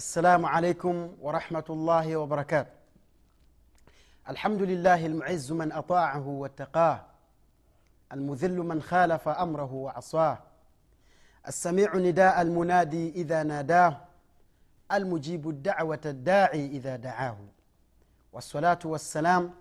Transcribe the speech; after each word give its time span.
السلام 0.00 0.46
عليكم 0.46 1.16
ورحمة 1.20 1.64
الله 1.70 2.16
وبركاته. 2.16 2.70
الحمد 4.28 4.62
لله 4.62 5.06
المعز 5.06 5.52
من 5.52 5.72
أطاعه 5.72 6.28
واتقاه 6.28 7.00
المذل 8.12 8.56
من 8.58 8.82
خالف 8.82 9.28
أمره 9.28 9.72
وعصاه 9.72 10.38
السميع 11.48 11.96
نداء 11.96 12.42
المنادي 12.42 13.10
إذا 13.10 13.42
ناداه 13.42 13.96
المجيب 14.92 15.48
الدعوة 15.48 16.00
الداعي 16.06 16.66
إذا 16.66 16.96
دعاه. 16.96 17.38
والصلاة 18.32 18.78
والسلام 18.84 19.54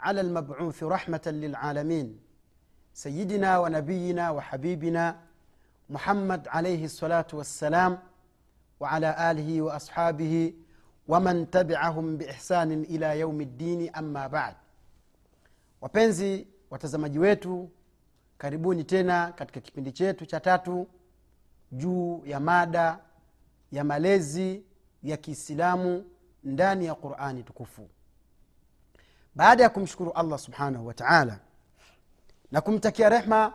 على 0.00 0.20
المبعوث 0.20 0.82
رحمة 0.82 1.22
للعالمين 1.26 2.20
سيدنا 2.94 3.58
ونبينا 3.58 4.30
وحبيبنا 4.30 5.20
محمد 5.90 6.48
عليه 6.48 6.84
الصلاة 6.84 7.26
والسلام 7.32 8.11
وعلى 8.81 9.31
آله 9.31 9.61
وأصحابه 9.61 10.53
ومن 11.07 11.49
تبعهم 11.51 12.17
بإحسان 12.17 12.71
إلى 12.83 13.19
يوم 13.19 13.41
الدين 13.41 13.95
أما 13.95 14.27
بعد 14.27 14.55
wapenzi 15.81 16.47
watazamaji 16.69 17.19
wetu 17.19 17.69
karibuni 18.37 18.83
tena 18.83 19.31
katika 19.31 19.59
kipindi 19.61 19.91
chetu 19.91 20.25
cha 20.25 20.39
tatu 20.39 20.87
juu 21.71 22.21
ya 22.25 22.39
mada 22.39 22.99
ya 23.71 23.83
malezi 23.83 24.63
ya 25.03 25.17
kiislamu 25.17 26.05
ndani 26.43 26.85
ya 26.85 26.95
qurani 26.95 27.43
tukufu 27.43 27.89
baada 29.35 29.63
ya 29.63 29.69
kumshukuru 29.69 30.11
allah 30.11 30.39
subhanahu 30.39 30.87
wa 30.87 30.93
taala 30.93 31.39
na 32.51 32.61
kumtakia 32.61 33.09
rehma 33.09 33.53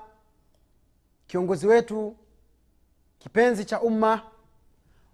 kiongozi 1.27 1.67
wetu 1.67 2.17
kipenzi 3.19 3.65
cha 3.65 3.81
umma 3.81 4.23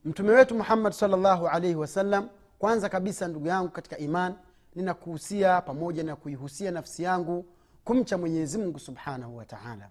mtume 0.06 0.32
wetu 0.32 0.56
muhammad 0.56 0.94
salllahu 0.94 1.48
alaihi 1.48 1.76
wasallam 1.76 2.30
kwanza 2.60 2.90
kabisa 2.90 3.28
ndugu 3.28 3.48
yangu 3.48 3.70
katika 3.70 3.98
iman 3.98 4.34
ninakuhusia 4.76 5.62
pamoja 5.62 6.04
na 6.04 6.16
kuihusia 6.16 6.72
nafsi 6.72 7.04
yangu 7.04 7.46
kumcha 7.84 8.18
mwenyezi 8.18 8.58
mungu 8.58 8.80
subhanahu 8.80 9.38
wa 9.38 9.46
taala. 9.46 9.90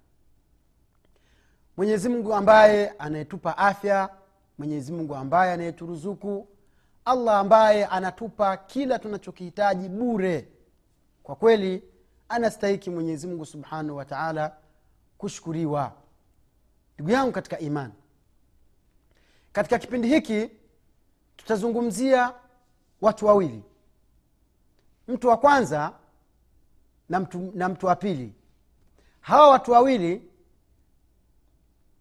Mwenyezi 1.77 2.09
mungu 2.09 2.35
ambaye 2.35 2.89
anayetupa 2.89 3.59
afya 3.59 4.09
mwenyezi 4.59 4.93
mungu 4.93 5.15
ambaye 5.15 5.53
anayeturuzuku 5.53 6.49
allah 7.05 7.39
ambaye 7.39 7.87
anatupa 7.87 8.57
kila 8.57 8.99
tunachokihitaji 8.99 9.89
bure. 9.89 10.49
Kwa 11.23 11.37
kweli 11.37 11.83
anastahiki 12.29 12.91
mwenyezi 12.91 13.27
mungu 13.27 13.47
subhanahu 13.47 13.97
wataala 13.97 14.53
kushukuriwa. 15.19 15.93
Ndugu 16.95 17.11
yangu 17.11 17.33
katika 17.33 17.59
imani 17.59 17.93
katika 19.53 19.79
kipindi 19.79 20.09
hiki 20.09 20.51
tutazungumzia 21.37 22.35
watu 23.01 23.27
wawili. 23.27 23.63
Mtu 25.09 25.29
wa 25.29 25.37
kwanza 25.37 25.93
na 27.09 27.21
mtu, 27.21 27.53
na 27.55 27.69
mtu 27.69 27.87
wa 27.87 27.97
pili. 27.97 28.35
Hawa 29.21 29.51
watu 29.51 29.73
wawili 29.73 30.31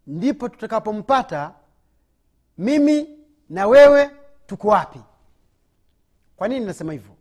ndipo 0.08 0.50
tutakapompata 0.50 1.54
mimi 2.58 3.20
na 3.50 3.68
wewe 3.68 4.12
tuko 4.48 4.68
wapi. 4.68 5.02
Kwa 6.38 6.48
nini 6.48 6.66
nasema 6.66 6.94
hivyo? 6.94 7.16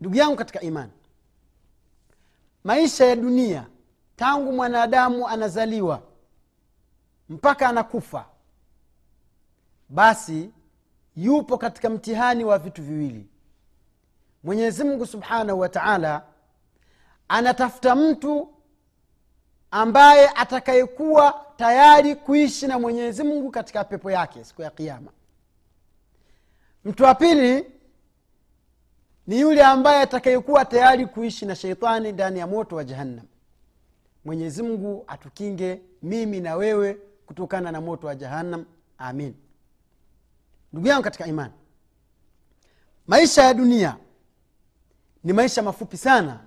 Ndugu 0.00 0.16
yangu 0.16 0.36
katika 0.36 0.60
imani 0.60 0.92
maisha 2.64 3.04
ya 3.06 3.16
dunia 3.16 3.66
tangu 4.16 4.52
mwanadamu 4.52 5.28
anazaliwa 5.28 6.02
mpaka 7.28 7.68
anakufa 7.68 8.26
basi 9.88 10.50
yupo 11.16 11.58
katika 11.58 11.90
mtihani 11.90 12.44
wa 12.44 12.58
vitu 12.58 12.82
viwili. 12.82 13.26
Mwenyezi 14.44 14.84
mungu 14.84 15.06
subhanahu 15.06 15.60
wa 15.60 15.68
taala 15.68 16.22
anatafuta 17.28 17.94
mtu 17.94 18.48
ambaye 19.70 20.28
atakayekuwa 20.28 21.46
tayari 21.56 22.16
kuishi 22.16 22.66
na 22.66 22.78
mwenyezi 22.78 23.22
mungu 23.22 23.50
katika 23.50 23.84
pepo 23.84 24.10
yake 24.10 24.44
siku 24.44 24.62
ya 24.62 24.70
kiama 24.70 25.10
mtu 26.84 27.04
wa 27.04 27.14
pili 27.14 27.66
ni 29.26 29.40
yule 29.40 29.62
ambaye 29.64 30.02
atakayekuwa 30.02 30.64
tayari 30.64 31.06
kuishi 31.06 31.46
na 31.46 31.54
sheitani 31.56 32.12
ndani 32.12 32.38
ya 32.38 32.46
moto 32.46 32.76
wa 32.76 32.84
jahannam. 32.84 33.24
Mwenyezi 34.24 34.62
mungu 34.62 35.04
atukinge 35.06 35.80
mimi 36.02 36.40
na 36.40 36.56
wewe 36.56 36.98
kutokana 37.26 37.72
na 37.72 37.80
moto 37.80 38.06
wa 38.06 38.14
jahannam. 38.14 38.64
Amin 38.98 39.34
ndugu 40.72 40.88
yangu 40.88 41.02
katika 41.02 41.26
imani 41.26 41.52
maisha 43.06 43.42
ya 43.44 43.54
dunia 43.54 43.96
ni 45.24 45.32
maisha 45.32 45.62
mafupi 45.62 45.96
sana 45.96 46.40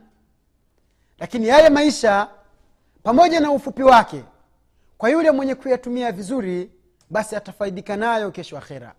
lakini 1.20 1.48
yale 1.48 1.70
maisha 1.70 2.28
pamoja 3.04 3.40
na 3.40 3.52
ufupi 3.52 3.84
wake 3.84 4.24
kwa 4.98 5.10
yule 5.10 5.32
mwenye 5.32 5.56
kuyatumia 5.56 6.12
vizuri 6.12 6.72
basi 7.10 7.36
atafaidika 7.36 7.98
nayo 7.98 8.32
kesho 8.32 8.58
akhera. 8.58 8.94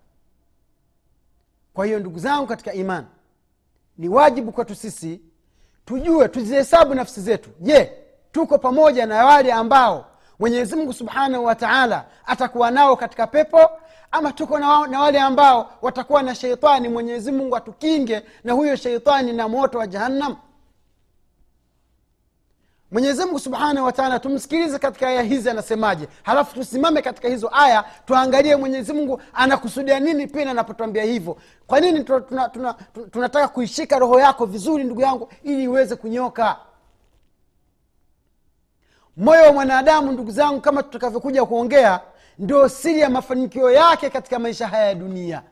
Kwa 1.75 1.87
hiyo 1.87 1.99
ndugu 1.99 2.19
zangu 2.19 2.47
katika 2.47 2.73
imani 2.73 3.07
ni 3.99 4.09
wajibu 4.09 4.53
kwetu 4.53 4.75
sisi 4.75 5.21
tujue 5.85 6.29
tuzihesabu 6.29 6.95
nafsi 6.95 7.21
zetu. 7.21 7.51
Je 7.61 7.93
tuko 8.33 8.59
pamoja 8.59 9.07
na 9.07 9.25
wale 9.27 9.53
ambao 9.53 10.11
mwenyezimngu 10.39 10.93
subhanahu 10.93 11.45
wa 11.45 11.55
taala 11.55 12.05
atakuwa 12.27 12.71
nao 12.71 12.97
katika 12.97 13.27
pepo 13.27 13.71
ama 14.13 14.33
tuko 14.33 14.59
na, 14.59 14.87
na 14.87 15.01
wale 15.01 15.21
ambao 15.21 15.71
watakuwa 15.83 16.23
na 16.23 16.35
sheitani 16.35 16.89
mwenyezi 16.89 17.33
mungu 17.33 17.57
atukinge 17.57 18.23
na 18.45 18.53
huyo 18.53 18.77
sheitani 18.77 19.33
na 19.33 19.49
moto 19.49 19.79
wa 19.79 19.87
jahannam. 19.87 20.37
Mwenyezi 22.91 23.25
mungu 23.25 23.39
subhanahu 23.39 23.87
wataala 23.87 24.19
tumsikilize 24.19 24.79
katika 24.79 25.09
aya 25.09 25.23
hizi 25.23 25.51
anasemaje. 25.51 26.09
Halafu 26.23 26.55
tusimame 26.55 27.03
katika 27.03 27.29
hizo 27.29 27.51
aya 27.53 27.85
tuangalie 28.07 28.57
mwenyezi 28.57 28.93
mungu 28.93 29.23
anakusudia 29.35 30.01
nini 30.01 30.27
pia 30.27 30.51
anapotwambia 30.51 31.03
hivyo. 31.05 31.37
Kwa 31.67 31.81
nini 31.81 32.05
tunataka 32.05 32.49
tuna, 32.49 32.75
tuna, 33.11 33.29
tuna, 33.29 33.49
kuishika 33.49 33.99
roho 33.99 34.21
yako 34.21 34.47
vizuri 34.47 34.85
ndugu 34.85 35.01
yangu 35.01 35.29
ili 35.43 35.63
iweze 35.65 35.97
kunyoka? 35.97 36.57
Moyo 39.17 39.43
wa 39.43 39.53
mwanadamu 39.53 40.13
ndugu 40.13 40.31
zangu 40.31 40.61
kama 40.61 40.83
tutakavyokuja 40.83 41.45
kuongea 41.45 42.01
ndio 42.39 42.69
siri 42.69 43.01
ya 43.01 43.11
mafanikio 43.11 43.71
yake 43.71 44.11
katika 44.11 44.39
maisha 44.39 44.69
haya 44.69 44.87
ya 44.87 44.95
dunia. 44.95 45.43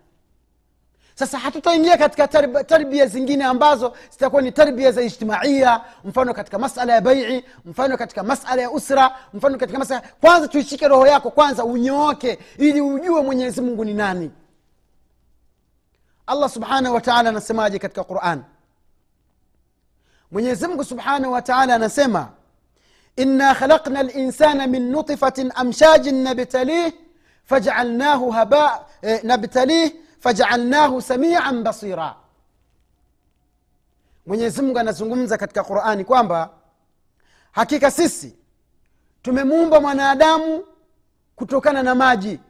Sasa 1.15 1.38
hatutaingia 1.38 1.97
katika 1.97 2.29
tarbia 2.65 3.06
zingine 3.06 3.44
ambazo 3.44 3.93
zitakuwa 4.11 4.43
ni 4.43 4.53
tarbia 4.53 4.93
za 4.93 5.03
ijtimaia 5.03 5.81
mfano 6.05 6.35
katika 6.35 6.59
masala 6.59 6.93
ya 6.93 7.00
baii 7.00 7.44
mfano 7.65 7.97
katika 7.97 8.23
masala 8.23 8.62
ya 8.62 8.71
usra 8.71 9.17
mfano 9.35 9.59
katika 9.59 9.79
masala 9.79 10.03
kwanza 10.21 10.49
tuishike 10.49 10.88
roho 10.88 11.06
yako 11.06 11.31
kwanza 11.31 11.65
unyooke 11.65 12.38
ili 12.59 12.81
ujue 12.81 13.23
mwenyezi 13.23 13.61
mungu 13.61 13.85
ni 13.85 13.94
nani. 13.94 14.31
Allah 16.27 16.50
subhanahu 16.50 16.94
wataala 16.94 17.29
anasemaje 17.29 17.79
katika 17.79 18.05
quran? 18.05 18.43
Mwenyezi 20.31 20.67
mungu 20.67 20.85
subhanahu 20.85 21.32
wataala 21.32 21.75
anasema 21.75 22.29
inna 23.16 23.54
khalaqna 23.54 24.02
linsana 24.02 24.66
min 24.66 24.90
nutfatin 24.90 25.52
amshajin 25.54 26.22
nabtalih 26.22 26.92
fajaalnahu 27.44 28.30
haba 28.30 28.86
eh, 29.02 29.20
nabtalih 29.24 29.92
fajaalnahu 30.20 31.02
samian 31.02 31.62
basira. 31.62 32.16
Mwenyezi 34.26 34.62
mungu 34.62 34.78
anazungumza 34.78 35.38
katika 35.38 35.64
qurani 35.64 36.04
kwamba 36.04 36.50
hakika 37.52 37.90
sisi 37.90 38.36
tumemuumba 39.22 39.80
mwanadamu 39.80 40.64
kutokana 41.36 41.82
na 41.82 41.94
maji 41.94 42.40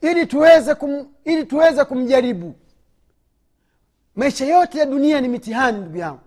ili 0.00 0.26
tuweze, 0.26 0.74
kum, 0.74 1.08
ili 1.24 1.44
tuweze 1.44 1.84
kumjaribu. 1.84 2.54
Maisha 4.16 4.44
yote 4.46 4.78
ya 4.78 4.86
dunia 4.86 5.20
ni 5.20 5.28
mitihani 5.28 5.78
ndugu 5.80 5.96
yangu 5.96 6.20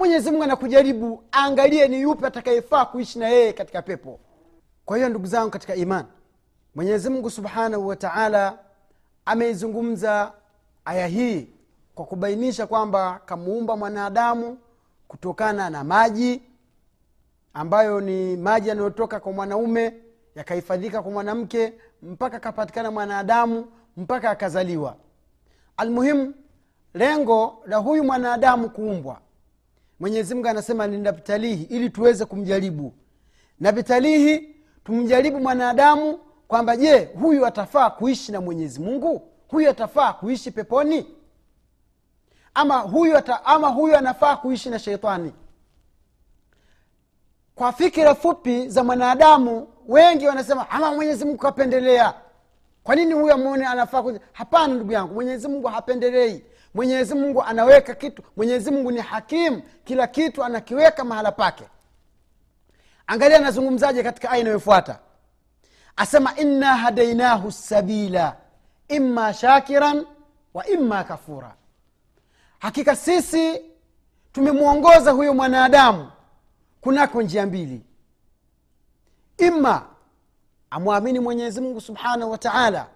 mwenyezi 0.00 0.30
mungu 0.30 0.42
anakujaribu 0.44 1.24
aangalie 1.34 1.88
ni 1.88 2.00
yupi 2.00 2.26
atakayefaa 2.26 2.84
kuishi 2.84 3.18
na 3.18 3.28
yeye 3.28 3.52
katika 3.52 3.82
pepo. 3.82 4.20
Kwa 4.84 4.96
hiyo 4.96 5.08
ndugu 5.08 5.26
zangu 5.26 5.50
katika 5.50 5.74
iman 5.74 6.04
mwenyezi 6.74 7.10
mungu 7.10 7.30
subhanahu 7.30 7.86
wa 7.88 7.96
taala 7.96 8.58
ameizungumza 9.24 10.32
aya 10.84 11.06
hii 11.06 11.48
kwa 11.94 12.04
kubainisha 12.06 12.66
kwamba 12.66 13.20
kamuumba 13.26 13.76
mwanadamu 13.76 14.58
kutokana 15.08 15.70
na 15.70 15.84
maji 15.84 16.42
ambayo 17.54 18.00
ni 18.00 18.36
maji 18.36 18.68
yanayotoka 18.68 19.20
kwa 19.20 19.32
mwanaume 19.32 19.94
yakahifadhika 20.34 21.02
kwa 21.02 21.10
mwanamke 21.12 21.72
mpaka 22.02 22.36
akapatikana 22.36 22.90
mwanadamu 22.90 23.66
mpaka 23.96 24.30
akazaliwa. 24.30 24.96
Almuhimu 25.76 26.34
lengo 26.94 27.62
la 27.66 27.76
huyu 27.76 28.04
mwanadamu 28.04 28.70
kuumbwa 28.70 29.20
mwenyezi 30.00 30.34
mungu 30.34 30.48
anasema 30.48 30.86
ninabtalihi 30.86 31.62
ili 31.64 31.90
tuweze 31.90 32.24
kumjaribu. 32.24 32.94
Nabtalihi 33.60 34.56
tumjaribu 34.84 35.40
mwanadamu 35.40 36.18
kwamba 36.48 36.76
je 36.76 37.04
huyu 37.20 37.46
atafaa 37.46 37.90
kuishi 37.90 38.32
na 38.32 38.40
mwenyezi 38.40 38.80
mungu? 38.80 39.28
Huyu 39.48 39.70
atafaa 39.70 40.12
kuishi 40.12 40.50
peponi? 40.50 41.06
Ama 42.54 42.78
huyu 42.78 43.16
ata, 43.18 43.44
ama 43.44 43.68
huyu 43.68 43.96
anafaa 43.96 44.36
kuishi 44.36 44.70
na 44.70 44.78
sheitani 44.78 45.32
kwa 47.54 47.72
fikira 47.72 48.14
fupi 48.14 48.68
za 48.68 48.84
mwanadamu 48.84 49.68
wengi 49.88 50.26
wanasema 50.26 50.70
ama 50.70 50.94
mwenyezi 50.94 51.24
mungu 51.24 51.38
kapendelea. 51.38 52.14
Kwa 52.82 52.94
nini 52.96 53.12
huyu 53.14 53.32
amone 53.34 53.66
anafaa 53.66 54.04
hapana 54.32 54.74
ndugu 54.74 54.92
yangu 54.92 55.14
mwenyezi 55.14 55.48
mungu 55.48 55.66
hapendelei 55.68 56.44
mwenyezi 56.74 57.14
mungu 57.14 57.42
anaweka 57.42 57.94
kitu. 57.94 58.22
Mwenyezi 58.36 58.70
mungu 58.70 58.90
ni 58.90 59.00
hakimu 59.00 59.62
kila 59.84 60.06
kitu 60.06 60.44
anakiweka 60.44 61.04
mahala 61.04 61.32
pake. 61.32 61.64
Angalia 63.06 63.36
anazungumzaje 63.36 64.02
katika 64.02 64.30
aya 64.30 64.40
inayofuata. 64.40 64.98
Asema 65.96 66.36
inna 66.36 66.76
hadainahu 66.76 67.52
sabila 67.52 68.36
imma 68.88 69.34
shakiran 69.34 70.06
wa 70.54 70.66
imma 70.66 71.04
kafura. 71.04 71.54
Hakika 72.58 72.96
sisi 72.96 73.60
tumemwongoza 74.32 75.10
huyo 75.10 75.34
mwanadamu 75.34 76.10
kunako 76.80 77.22
njia 77.22 77.46
mbili. 77.46 77.82
Imma 79.38 79.86
amwamini 80.70 81.20
mwenyezi 81.20 81.60
mungu 81.60 81.80
subhanahu 81.80 82.30
wa 82.30 82.38
taala 82.38 82.86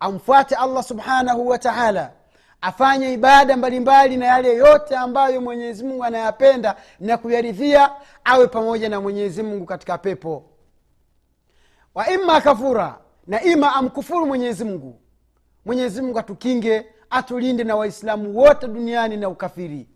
amfuate 0.00 0.54
allah 0.54 0.82
subhanahu 0.84 1.48
wa 1.48 1.58
taala 1.58 2.12
afanye 2.60 3.12
ibada 3.12 3.56
mbalimbali 3.56 4.16
na 4.16 4.26
yale 4.26 4.54
yote 4.56 4.96
ambayo 4.96 5.40
mwenyezi 5.40 5.84
mungu 5.84 6.04
anayapenda 6.04 6.76
na 7.00 7.18
kuyaridhia 7.18 7.90
awe 8.24 8.46
pamoja 8.46 8.88
na 8.88 9.00
mwenyezi 9.00 9.42
mungu 9.42 9.64
katika 9.66 9.98
pepo. 9.98 10.44
Wa 11.94 12.10
ima 12.10 12.40
kafura 12.40 12.98
na 13.26 13.42
ima 13.42 13.74
amkufuru 13.74 14.26
mwenyezi 14.26 14.64
mungu. 14.64 15.00
Mwenyezi 15.64 16.02
mungu 16.02 16.18
atukinge 16.18 16.86
atulinde 17.10 17.64
na 17.64 17.76
waislamu 17.76 18.38
wote 18.38 18.68
duniani 18.68 19.16
na 19.16 19.28
ukafiri. 19.28 19.88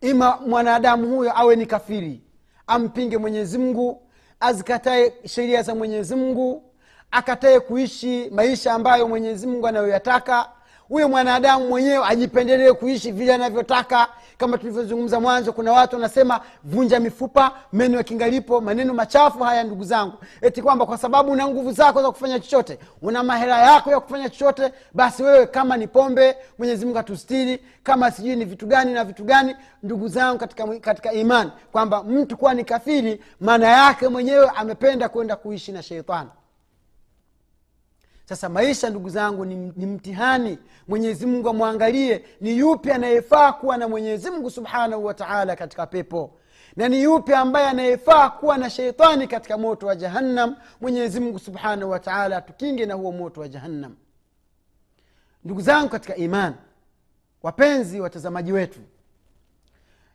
Ima 0.00 0.36
mwanadamu 0.46 1.16
huyo 1.16 1.38
awe 1.38 1.56
ni 1.56 1.66
kafiri 1.66 2.22
ampinge 2.66 3.18
mwenyezi 3.18 3.58
mungu 3.58 4.02
azikatae 4.40 5.12
sheria 5.26 5.62
za 5.62 5.74
mwenyezi 5.74 6.14
mungu 6.14 6.72
akatae 7.10 7.60
kuishi 7.60 8.30
maisha 8.30 8.72
ambayo 8.72 9.08
mwenyezi 9.08 9.46
mungu 9.46 9.66
anayoyataka 9.66 10.48
huyo 10.90 11.08
mwanadamu 11.08 11.68
mwenyewe 11.68 12.04
ajipendelee 12.08 12.72
kuishi 12.72 13.12
vile 13.12 13.34
anavyotaka. 13.34 14.08
Kama 14.38 14.58
tulivyozungumza 14.58 15.20
mwanzo 15.20 15.52
kuna 15.52 15.72
watu 15.72 15.96
wanasema 15.96 16.40
vunja 16.64 17.00
mifupa 17.00 17.52
meno 17.72 17.96
ya 17.96 18.02
kingalipo 18.02 18.60
maneno 18.60 18.94
machafu. 18.94 19.38
Haya 19.44 19.64
ndugu 19.64 19.84
zangu 19.84 20.12
eti 20.40 20.62
kwamba 20.62 20.86
kwa 20.86 20.98
sababu 20.98 21.32
una 21.32 21.48
nguvu 21.48 21.72
zako 21.72 22.02
za 22.02 22.10
kufanya 22.10 22.40
chochote 22.40 22.78
una 23.02 23.22
mahela 23.22 23.58
yako 23.72 23.90
ya 23.90 24.00
kufanya 24.00 24.28
chochote 24.28 24.72
basi 24.94 25.22
wewe 25.22 25.46
kama 25.46 25.76
ni 25.76 25.86
pombe 25.88 26.36
mwenyezi 26.58 26.84
mungu 26.86 26.98
atustiri. 26.98 27.60
Kama 27.82 28.10
sijui 28.10 28.36
ni 28.36 28.44
vitu 28.44 28.66
gani 28.66 28.92
na 28.92 29.04
vitu 29.04 29.24
gani 29.24 29.56
ndugu 29.82 30.08
zangu 30.08 30.38
katika, 30.38 30.66
katika 30.66 31.12
imani 31.12 31.50
kwamba 31.72 32.02
mtu 32.02 32.36
kuwa 32.36 32.54
ni 32.54 32.64
kafiri 32.64 33.20
maana 33.40 33.68
yake 33.68 34.08
mwenyewe 34.08 34.50
amependa 34.56 35.08
kwenda 35.08 35.36
kuishi 35.36 35.72
na 35.72 35.82
sheitani 35.82 36.28
sasa 38.30 38.48
maisha 38.48 38.90
ndugu 38.90 39.08
zangu 39.08 39.44
ni, 39.44 39.72
ni 39.76 39.86
mtihani. 39.86 40.58
Mwenyezi 40.88 41.26
mungu 41.26 41.48
amwangalie 41.48 42.24
ni 42.40 42.58
yupi 42.58 42.90
anayefaa 42.90 43.52
kuwa 43.52 43.76
na 43.76 43.88
mwenyezi 43.88 44.30
mungu 44.30 44.50
subhanahu 44.50 45.04
wa 45.04 45.14
taala 45.14 45.56
katika 45.56 45.86
pepo? 45.86 46.38
Na 46.76 46.88
ni 46.88 47.02
yupi 47.02 47.34
ambaye 47.34 47.66
anayefaa 47.66 48.30
kuwa 48.30 48.58
na 48.58 48.70
sheitani 48.70 49.26
katika 49.28 49.58
moto 49.58 49.86
wa 49.86 49.96
jahannam? 49.96 50.56
Mwenyezi 50.80 51.20
mungu 51.20 51.38
subhanahu 51.38 51.90
wa 51.90 52.00
atukinge 52.36 52.86
na 52.86 52.94
huo 52.94 53.12
moto 53.12 53.40
wa 53.40 53.48
jahannam. 53.48 53.96
Ndugu 55.44 55.60
zangu 55.60 55.88
katika 55.88 56.16
iman 56.16 56.54
wapenzi 57.42 58.00
watazamaji 58.00 58.52
wetu 58.52 58.80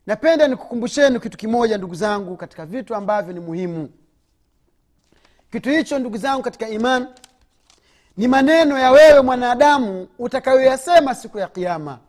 napenda 0.06 0.48
nikukumbusheni 0.48 1.20
kitu 1.20 1.38
kimoja 1.38 1.78
ndugu 1.78 1.96
zangu 1.96 2.38
katika 2.38 2.66
vitu 2.66 2.96
ambavyo 2.96 3.34
ni 3.34 3.40
muhimu. 3.40 3.90
Kitu 5.52 5.70
hicho 5.70 6.00
ndugu 6.00 6.18
zangu 6.18 6.42
katika 6.44 6.70
iman 6.70 7.08
ni 8.18 8.28
maneno 8.28 8.80
ya 8.80 8.92
wewe 8.92 9.22
mwanadamu 9.22 10.08
utakayoyasema 10.20 11.16
siku 11.16 11.38
ya 11.40 11.48
kiama 11.48 12.00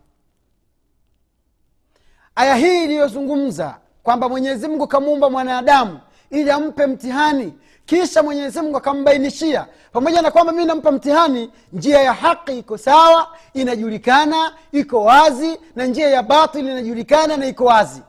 aya 2.35 2.55
hii 2.55 2.85
iliyozungumza 2.85 3.76
kwamba 4.03 4.29
mwenyezi 4.29 4.69
mungu 4.69 4.87
kamuumba 4.87 5.31
mwanadamu 5.31 6.00
ili 6.31 6.50
ampe 6.50 6.87
mtihani 6.87 7.55
kisha 7.87 8.23
mwenyezi 8.23 8.61
mungu 8.61 8.76
akambainishia 8.76 9.67
pamoja 9.93 10.23
na 10.23 10.31
kwamba 10.31 10.53
mii 10.53 10.64
nampa 10.64 10.93
mtihani 10.93 11.53
njia 11.73 12.00
ya 12.00 12.12
haki 12.12 12.58
iko 12.58 12.79
sawa 12.79 13.29
inajulikana 13.55 14.53
iko 14.73 15.05
wazi 15.05 15.61
na 15.76 15.87
njia 15.87 16.11
ya 16.11 16.23
batili 16.23 16.70
inajulikana 16.70 17.37
na 17.37 17.46
iko 17.46 17.65
wazi. 17.65 18.03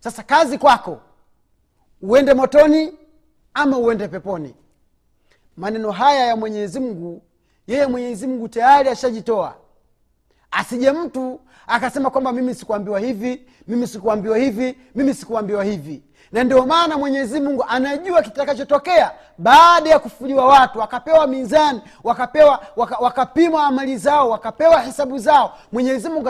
Sasa 0.00 0.22
kazi 0.22 0.58
kwako 0.58 1.00
uende 2.02 2.34
motoni 2.34 2.92
ama 3.54 3.78
uende 3.78 4.08
peponi 4.08 4.54
maneno 5.58 5.90
haya 5.90 6.26
ya 6.26 6.36
mwenyezi 6.36 6.80
mungu 6.80 7.22
yeye 7.66 7.86
mwenyezi 7.86 8.26
mungu 8.26 8.48
tayari 8.48 8.88
ashajitoa. 8.88 9.54
Asije 10.50 10.92
mtu 10.92 11.40
akasema 11.66 12.10
kwamba 12.10 12.32
mimi 12.32 12.54
sikuambiwa 12.54 13.00
hivi 13.00 13.46
mimi 13.68 13.86
sikuambiwa 13.86 14.38
hivi 14.38 14.78
mimi 14.94 15.14
sikuambiwa 15.14 15.64
hivi. 15.64 16.02
Na 16.32 16.44
ndio 16.44 16.66
maana 16.66 16.98
mwenyezi 16.98 17.40
mungu 17.40 17.64
anajua 17.68 18.22
kitakachotokea 18.22 19.12
baada 19.38 19.90
ya 19.90 19.98
kufuliwa 19.98 20.46
watu 20.46 20.78
wakapewa 20.78 21.26
mizani 21.26 21.80
wakapewa 22.04 22.60
waka, 22.76 22.96
wakapimwa 22.98 23.64
amali 23.66 23.96
zao 23.96 24.30
wakapewa 24.30 24.80
hesabu 24.80 25.18
zao. 25.18 25.54
Mwenyezi 25.72 26.08
mungu 26.08 26.28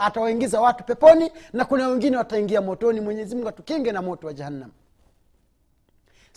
atawaingiza 0.00 0.60
watu 0.60 0.84
peponi 0.84 1.32
na 1.52 1.64
kuna 1.64 1.88
wengine 1.88 2.16
wataingia 2.16 2.60
motoni. 2.60 3.00
Mwenyezi 3.00 3.34
mungu 3.34 3.48
atukinge 3.48 3.92
na 3.92 4.02
moto 4.02 4.26
wa 4.26 4.32
jahannam 4.32 4.70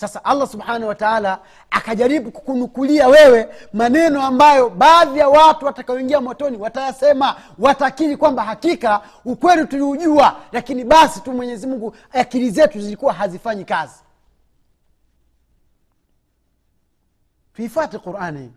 sasa 0.02 0.26
allah 0.26 0.48
subhanahu 0.48 0.88
wataala 0.88 1.40
akajaribu 1.72 2.32
kukunukulia 2.32 3.08
wewe 3.08 3.50
maneno 3.74 4.22
ambayo 4.22 4.70
baadhi 4.70 5.20
ya 5.20 5.30
watu 5.30 5.66
watakaoingia 5.66 6.22
motoni 6.22 6.58
watayasema 6.58 7.36
watakiri 7.60 8.18
kwamba 8.18 8.44
hakika 8.44 9.02
ukweli 9.26 9.66
tuliujua 9.68 10.36
lakini 10.52 10.84
basi 10.84 11.22
tu 11.22 11.34
mwenyezi 11.34 11.68
mungu 11.68 11.96
akili 12.12 12.50
zetu 12.52 12.82
zilikuwa 12.82 13.14
hazifanyi 13.14 13.66
kazi. 13.66 13.96
Tuifate 17.54 17.98
qurani 17.98 18.54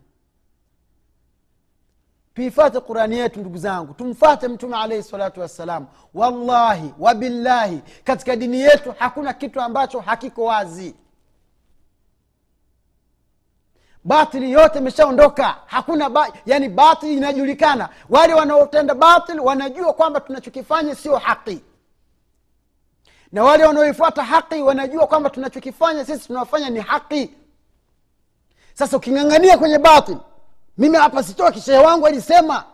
tuifate 2.34 2.80
qurani 2.80 3.18
yetu 3.18 3.40
ndugu 3.40 3.58
zangu. 3.58 3.94
Tumfate 3.94 4.48
mtume 4.48 4.76
alaihi 4.76 5.02
salatu 5.02 5.40
wassalam. 5.40 5.86
Wallahi 6.14 6.94
wabillahi 6.98 7.82
katika 8.04 8.36
dini 8.36 8.60
yetu 8.60 8.94
hakuna 8.98 9.32
kitu 9.32 9.60
ambacho 9.60 10.00
hakiko 10.00 10.44
wazi 10.44 10.94
batili 14.04 14.52
yote 14.52 14.78
imeshaondoka. 14.78 15.56
Hakuna 15.66 16.10
ba, 16.10 16.32
yani 16.46 16.68
batili 16.68 17.14
inajulikana. 17.14 17.88
Wale 18.10 18.34
wanaotenda 18.34 18.94
batili 18.94 19.40
wanajua 19.40 19.92
kwamba 19.92 20.20
tunachokifanya 20.20 20.94
sio 20.94 21.16
haki. 21.16 21.60
Na 23.32 23.44
wale 23.44 23.64
wanaoifuata 23.64 24.22
haki 24.24 24.62
wanajua 24.62 25.06
kwamba 25.06 25.30
tunachokifanya 25.30 26.04
sisi 26.04 26.26
tunafanya 26.26 26.70
ni 26.70 26.80
haki. 26.80 27.30
Sasa 28.74 28.96
uking'ang'ania 28.96 29.58
kwenye 29.58 29.78
batili 29.78 30.18
mimi 30.78 30.96
hapa 30.96 31.22
sitoki 31.22 31.60
shehe 31.60 31.78
wangu 31.78 32.06
alisema. 32.06 32.64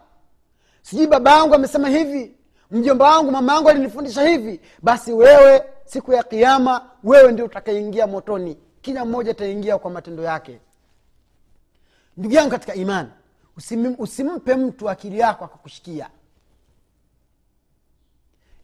Sijui 0.82 1.06
baba 1.06 1.30
yangu 1.32 1.54
amesema 1.54 1.88
hivi 1.88 2.36
mjomba 2.70 3.08
wangu 3.16 3.30
mama 3.30 3.54
yangu 3.54 3.68
alinifundisha 3.68 4.28
hivi. 4.28 4.60
Basi 4.82 5.12
wewe 5.12 5.62
siku 5.84 6.12
ya 6.12 6.22
kiama 6.22 6.90
wewe 7.04 7.32
ndio 7.32 7.44
utakaingia 7.44 8.06
motoni. 8.06 8.58
Kila 8.80 9.04
mmoja 9.04 9.30
ataingia 9.30 9.78
kwa 9.78 9.90
matendo 9.90 10.22
yake 10.22 10.60
ndugu 12.16 12.34
yangu 12.34 12.50
katika 12.50 12.74
imani 12.74 13.08
usim, 13.56 13.94
usimpe 13.98 14.54
mtu 14.54 14.90
akili 14.90 15.18
yako 15.18 15.44
akakushikia. 15.44 16.10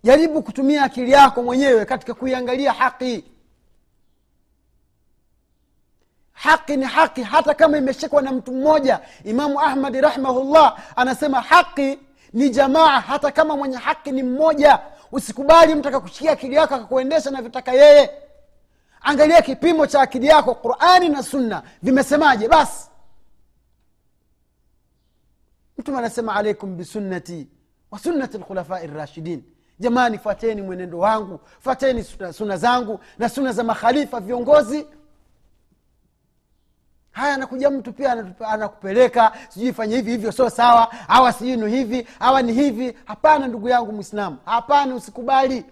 Jaribu 0.02 0.42
kutumia 0.42 0.82
akili 0.84 1.10
yako 1.10 1.42
mwenyewe 1.42 1.84
katika 1.84 2.14
kuiangalia 2.14 2.72
haki. 2.72 3.24
Haki 6.32 6.76
ni 6.76 6.84
haki 6.84 7.22
hata 7.22 7.54
kama 7.54 7.78
imeshikwa 7.78 8.22
na 8.22 8.32
mtu 8.32 8.52
mmoja. 8.52 9.00
Imamu 9.24 9.60
ahmadi 9.60 10.00
rahimahullah 10.00 10.78
anasema 10.96 11.40
haki 11.40 11.98
ni 12.32 12.50
jamaa 12.50 13.00
hata 13.00 13.30
kama 13.30 13.56
mwenye 13.56 13.76
haki 13.76 14.12
ni 14.12 14.22
mmoja. 14.22 14.78
Usikubali 15.12 15.74
mtu 15.74 15.88
akakushikia 15.88 16.32
akili 16.32 16.54
yako 16.54 16.74
akakuendesha 16.74 17.30
navyotaka 17.30 17.72
yeye. 17.72 18.10
Angalia 19.00 19.42
kipimo 19.42 19.86
cha 19.86 20.00
akili 20.00 20.26
yako 20.26 20.54
qurani 20.54 21.08
na 21.08 21.22
sunna. 21.22 21.62
Vimesemaje? 21.82 22.48
Basi 22.48 22.88
mtume 25.86 25.98
anasema 25.98 26.34
alaikum 26.34 26.76
bisunnati 26.76 27.48
wa 27.90 27.98
sunnati 27.98 28.38
lkhulafai 28.38 28.86
rashidin 28.86 29.42
jamani 29.78 30.18
fuateni 30.18 30.62
mwenendo 30.62 30.98
wangu 30.98 31.40
fuateni 31.60 32.04
suna, 32.04 32.56
zangu 32.56 33.00
na 33.18 33.28
suna 33.28 33.52
za 33.52 33.64
makhalifa 33.64 34.20
viongozi. 34.20 34.86
Haya 37.10 37.34
anakuja 37.34 37.70
mtu 37.70 37.92
pia 37.92 38.12
anakupeleka 38.48 39.32
sijui 39.48 39.72
fanye 39.72 39.96
hivi 39.96 40.10
hivyo 40.10 40.32
sio 40.32 40.50
sawa 40.50 41.08
awa 41.08 41.32
sijui 41.32 41.56
ni 41.56 41.70
hivi 41.76 42.08
awa 42.20 42.42
ni 42.42 42.52
hivi. 42.52 42.96
Hapana 43.04 43.48
ndugu 43.48 43.68
yangu 43.68 43.92
mwislamu 43.92 44.36
hapana 44.44 44.94
usikubali 44.94 45.64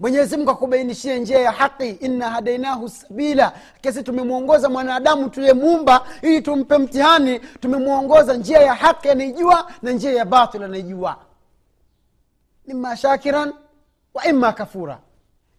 mwenyezi 0.00 0.36
mungu 0.36 0.50
akubainishie 0.50 1.18
njia 1.18 1.38
ya 1.38 1.50
haqi 1.52 1.88
inna 1.90 2.30
hadainahu 2.30 2.88
sabila. 2.88 3.52
Kesi 3.80 4.02
tumemwongoza 4.02 4.68
mwanadamu 4.68 5.28
tuliyemuumba 5.30 6.06
ili 6.22 6.42
tumpe 6.42 6.78
mtihani. 6.78 7.38
Tumemwongoza 7.38 8.34
njia 8.34 8.58
ya 8.60 8.74
haqi 8.74 9.08
anaijua 9.10 9.70
na 9.82 9.90
njia 9.90 10.12
ya 10.12 10.24
batil 10.24 10.62
anaijua. 10.62 11.16
Ima 12.66 12.96
shakiran 12.96 13.52
wa 14.14 14.24
ima 14.26 14.52
kafura. 14.52 14.98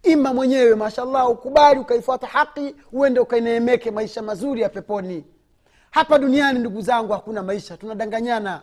Ima 0.04 0.34
mwenyewe 0.34 0.76
mashallah 0.76 1.30
ukubali 1.30 1.80
ukaifuata 1.80 2.28
haki 2.28 2.76
uende 2.92 3.20
ukaineemeke 3.20 3.92
maisha 3.92 4.22
mazuri 4.22 4.62
ya 4.62 4.70
peponi. 4.70 5.26
Hapa 5.92 6.20
duniani 6.20 6.60
ndugu 6.60 6.82
zangu 6.82 7.14
hakuna 7.14 7.44
maisha. 7.44 7.78
Tunadanganyana 7.78 8.62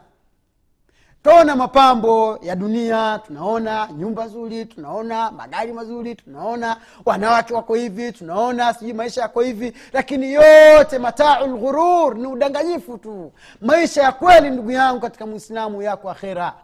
tunaona 1.24 1.56
mapambo 1.56 2.38
ya 2.42 2.56
dunia 2.56 3.20
tunaona 3.26 3.88
nyumba 3.96 4.24
nzuri 4.24 4.64
tunaona 4.66 5.30
magari 5.30 5.72
mazuri 5.72 6.14
tunaona 6.14 6.76
wanawake 7.04 7.54
wako 7.54 7.74
hivi 7.74 8.12
tunaona 8.12 8.74
sijui 8.74 8.92
maisha 8.92 9.22
yako 9.22 9.40
hivi 9.40 9.72
lakini 9.92 10.32
yote 10.32 10.98
matau 10.98 11.46
lghurur 11.46 12.16
ni 12.16 12.26
udanganyifu 12.26 12.98
tu. 12.98 13.32
Maisha 13.60 14.02
ya 14.02 14.12
kweli 14.12 14.50
ndugu 14.50 14.70
yangu 14.70 15.00
katika 15.00 15.26
mwislamu 15.26 15.82
yako 15.82 16.10
akhera. 16.10 16.54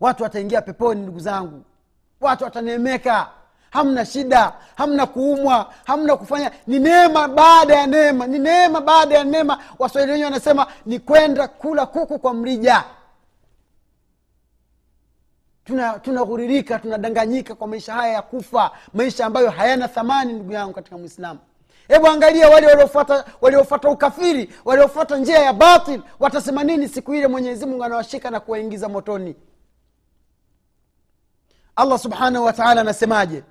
Watu 0.00 0.22
wataingia 0.22 0.62
peponi 0.62 1.00
ndugu 1.02 1.20
zangu. 1.20 1.62
Watu 2.20 2.44
wataneemeka 2.44 3.28
hamna 3.70 4.06
shida 4.06 4.52
hamna 4.76 5.06
kuumwa 5.06 5.74
hamna 5.84 6.16
kufanya. 6.16 6.50
Ni 6.66 6.78
neema 6.78 7.28
baada 7.28 7.74
ya 7.76 7.86
neema 7.86 8.26
ni 8.26 8.38
neema 8.38 8.80
baada 8.80 9.14
ya 9.18 9.24
neema. 9.24 9.58
Waswahili 9.78 10.12
wenyewe 10.12 10.30
wanasema 10.30 10.66
ni 10.86 10.98
kwenda 10.98 11.48
kula 11.48 11.86
kuku 11.86 12.18
kwa 12.18 12.34
mrija. 12.34 12.84
Tunaghuririka 16.02 16.68
tuna 16.78 16.78
tunadanganyika 16.78 17.54
kwa 17.54 17.66
maisha 17.66 17.94
haya 17.94 18.12
ya 18.12 18.22
kufa 18.22 18.70
maisha 18.94 19.26
ambayo 19.26 19.50
hayana 19.50 19.88
thamani 19.88 20.32
ndugu 20.32 20.52
yangu 20.52 20.72
katika 20.74 20.98
mwislamu 20.98 21.40
hebu 21.88 22.06
angalia 22.06 22.48
wale 22.48 22.66
waliofuata 22.66 23.24
waliofuata 23.40 23.88
ukafiri 23.88 24.52
waliofuata 24.64 25.16
njia 25.16 25.38
ya 25.38 25.52
batil 25.52 26.02
watasema 26.20 26.64
nini 26.64 26.88
siku 26.88 27.14
ile 27.14 27.26
mwenyezi 27.26 27.66
mungu 27.66 27.84
anawashika 27.84 28.30
na 28.30 28.40
kuwaingiza 28.40 28.88
motoni? 28.88 29.36
Allah 31.76 31.98
subhanahu 31.98 32.44
wataala 32.44 32.80
anasemaje 32.80 33.42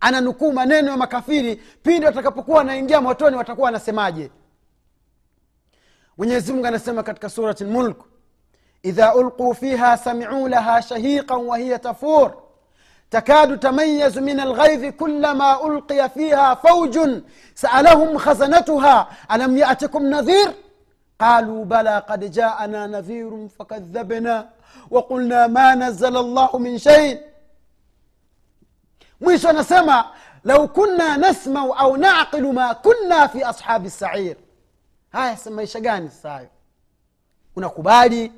ananukuu 0.00 0.52
maneno 0.52 0.90
ya 0.90 0.96
makafiri 0.96 1.56
pindi 1.56 2.06
watakapokuwa 2.06 2.58
wanaingia 2.58 3.00
motoni 3.00 3.36
watakuwa 3.36 3.64
wanasemaje 3.64 4.30
mwenyezi 6.18 6.52
mungu 6.52 6.66
anasema 6.66 7.02
katika 7.02 7.28
surati 7.28 7.64
lmulk 7.64 8.04
idha 8.82 9.14
ulquu 9.14 9.54
fiha 9.54 9.96
samicuu 9.96 10.48
laha 10.48 10.82
shahiqan 10.82 11.40
wahiya 11.46 11.78
tafur 11.78 12.42
تكاد 13.12 13.58
تميز 13.58 14.18
من 14.18 14.40
الغيظ 14.40 14.84
كلما 14.94 15.66
ألقي 15.66 16.08
فيها 16.10 16.54
فوج 16.54 16.98
سألهم 17.54 18.18
خزنتها 18.18 19.08
ألم 19.32 19.56
يأتكم 19.56 20.02
نذير 20.06 20.54
قالوا 21.20 21.64
بلى 21.64 22.02
قد 22.08 22.30
جاءنا 22.30 22.86
نذير 22.86 23.48
فكذبنا 23.58 24.48
وقلنا 24.90 25.46
ما 25.46 25.74
نزل 25.74 26.16
الله 26.16 26.58
من 26.58 26.78
شيء 26.78 27.20
mwisho 29.21 29.49
anasema 29.49 30.05
lau 30.43 30.67
kunna 30.67 31.17
nasmau 31.17 31.73
au 31.73 31.97
naqilu 31.97 32.53
ma 32.53 32.75
kunna 32.75 33.27
fi 33.29 33.43
ashabi 33.43 33.89
sair 33.89 34.35
haya 35.11 35.37
maisha 35.51 35.79
gani 35.79 36.09
sasa 36.09 36.41
unakubali 37.55 38.31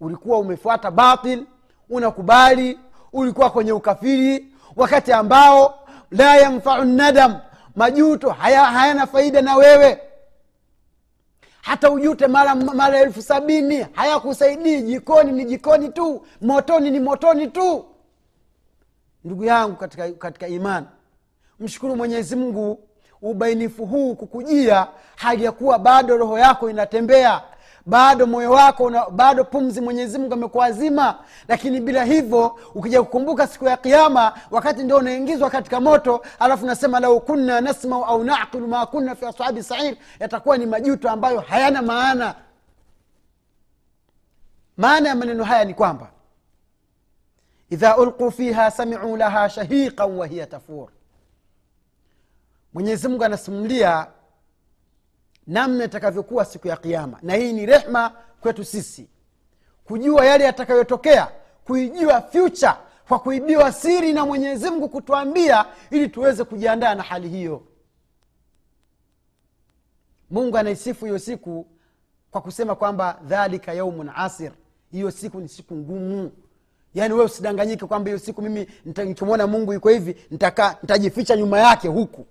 ulikuwa 0.00 0.38
umefuata 0.38 0.90
batil 0.90 1.46
unakubali 1.90 2.78
ulikuwa 3.12 3.50
kwenye 3.50 3.72
ukafiri 3.72 4.52
wakati 4.76 5.12
ambao 5.12 5.86
la 6.10 6.36
yanfau 6.36 6.84
nadam 6.84 7.40
majuto 7.76 8.30
haya, 8.30 8.64
hayana 8.64 9.06
faida 9.06 9.42
na 9.42 9.56
wewe. 9.56 10.00
Hata 11.62 11.90
ujute 11.90 12.26
mara 12.26 12.54
mara 12.54 12.98
elfu 13.00 13.22
sabini 13.22 13.86
hayakusaidii 13.92 14.82
jikoni 14.82 15.32
ni 15.32 15.44
jikoni 15.44 15.88
tu 15.88 16.26
motoni 16.40 16.90
ni 16.90 17.00
motoni 17.00 17.46
tu 17.48 17.84
ndugu 19.24 19.44
yangu 19.44 19.76
katika, 19.76 20.12
katika 20.12 20.48
imani. 20.48 20.86
Mshukuru 21.60 21.96
mwenyezi 21.96 22.36
mungu 22.36 22.88
ubainifu 23.22 23.86
huu 23.86 24.14
kukujia 24.14 24.86
hali 25.16 25.44
ya 25.44 25.52
kuwa 25.52 25.78
bado 25.78 26.16
roho 26.16 26.38
yako 26.38 26.70
inatembea 26.70 27.42
bado 27.86 28.26
moyo 28.26 28.50
wako 28.50 28.84
una, 28.84 29.10
bado 29.10 29.44
pumzi 29.44 29.80
mwenyezi 29.80 30.18
mungu 30.18 30.34
amekuazima 30.34 31.18
lakini 31.48 31.80
bila 31.80 32.04
hivyo 32.04 32.58
ukija 32.74 33.02
kukumbuka 33.02 33.46
siku 33.46 33.64
ya 33.64 33.76
kiama 33.76 34.32
wakati 34.50 34.82
ndio 34.82 34.96
unaingizwa 34.96 35.50
katika 35.50 35.80
moto 35.80 36.22
alafu 36.38 36.66
nasema 36.66 37.00
lau 37.00 37.20
kunna 37.20 37.60
nasmau 37.60 38.04
au 38.04 38.24
naqilu 38.24 38.68
ma 38.68 38.86
kunna 38.86 39.14
fi 39.14 39.26
ashabi 39.26 39.62
sair 39.62 39.96
yatakuwa 40.20 40.56
ni 40.58 40.66
majuto 40.66 41.10
ambayo 41.10 41.40
hayana 41.40 41.82
maana. 41.82 42.34
Maana 44.76 45.08
ya 45.08 45.14
maneno 45.14 45.44
haya 45.44 45.64
ni 45.64 45.74
kwamba 45.74 46.10
idha 47.74 47.96
ulquu 47.98 48.30
fiha 48.30 48.70
samiu 48.70 49.16
laha 49.16 49.48
shahiqan 49.48 50.10
wahiya 50.16 50.46
tafur. 50.46 50.88
Mwenyezimungu 52.72 53.24
anasimulia 53.24 54.06
namna 55.46 55.84
itakavyokuwa 55.84 56.44
siku 56.44 56.68
ya 56.68 56.76
kiama 56.76 57.18
na 57.22 57.34
hii 57.34 57.52
ni 57.52 57.66
rehma 57.66 58.12
kwetu 58.40 58.64
sisi. 58.64 59.08
Kujua 59.84 60.24
yale 60.26 60.44
yatakayotokea 60.44 61.28
kuijua 61.64 62.20
fyucha 62.22 62.76
kwa 63.08 63.18
kuibiwa 63.18 63.72
siri 63.72 64.12
na 64.12 64.26
mwenyezimngu 64.26 64.88
kutwambia 64.88 65.66
ili 65.90 66.08
tuweze 66.08 66.44
kujiandaa 66.44 66.94
na 66.94 67.02
hali 67.02 67.28
hiyo. 67.28 67.62
Mungu 70.30 70.56
anaisifu 70.58 71.04
hiyo 71.04 71.18
siku 71.18 71.66
kwa 72.30 72.40
kusema 72.40 72.74
kwamba 72.74 73.20
dhalika 73.24 73.72
yaumun 73.72 74.10
asir. 74.16 74.52
Hiyo 74.90 75.10
siku 75.10 75.40
ni 75.40 75.48
siku 75.48 75.76
ngumu 75.76 76.32
yaani 76.94 77.14
wewe 77.14 77.24
usidanganyike 77.26 77.86
kwamba 77.86 78.08
hiyo 78.10 78.18
siku 78.18 78.42
mimi 78.42 78.66
nikimwona 79.04 79.46
mungu 79.46 79.74
iko 79.74 79.88
hivi 79.88 80.16
nitaka 80.30 80.76
nitajificha 80.82 81.36
nyuma 81.36 81.58
yake 81.60 81.88
huku. 81.88 82.26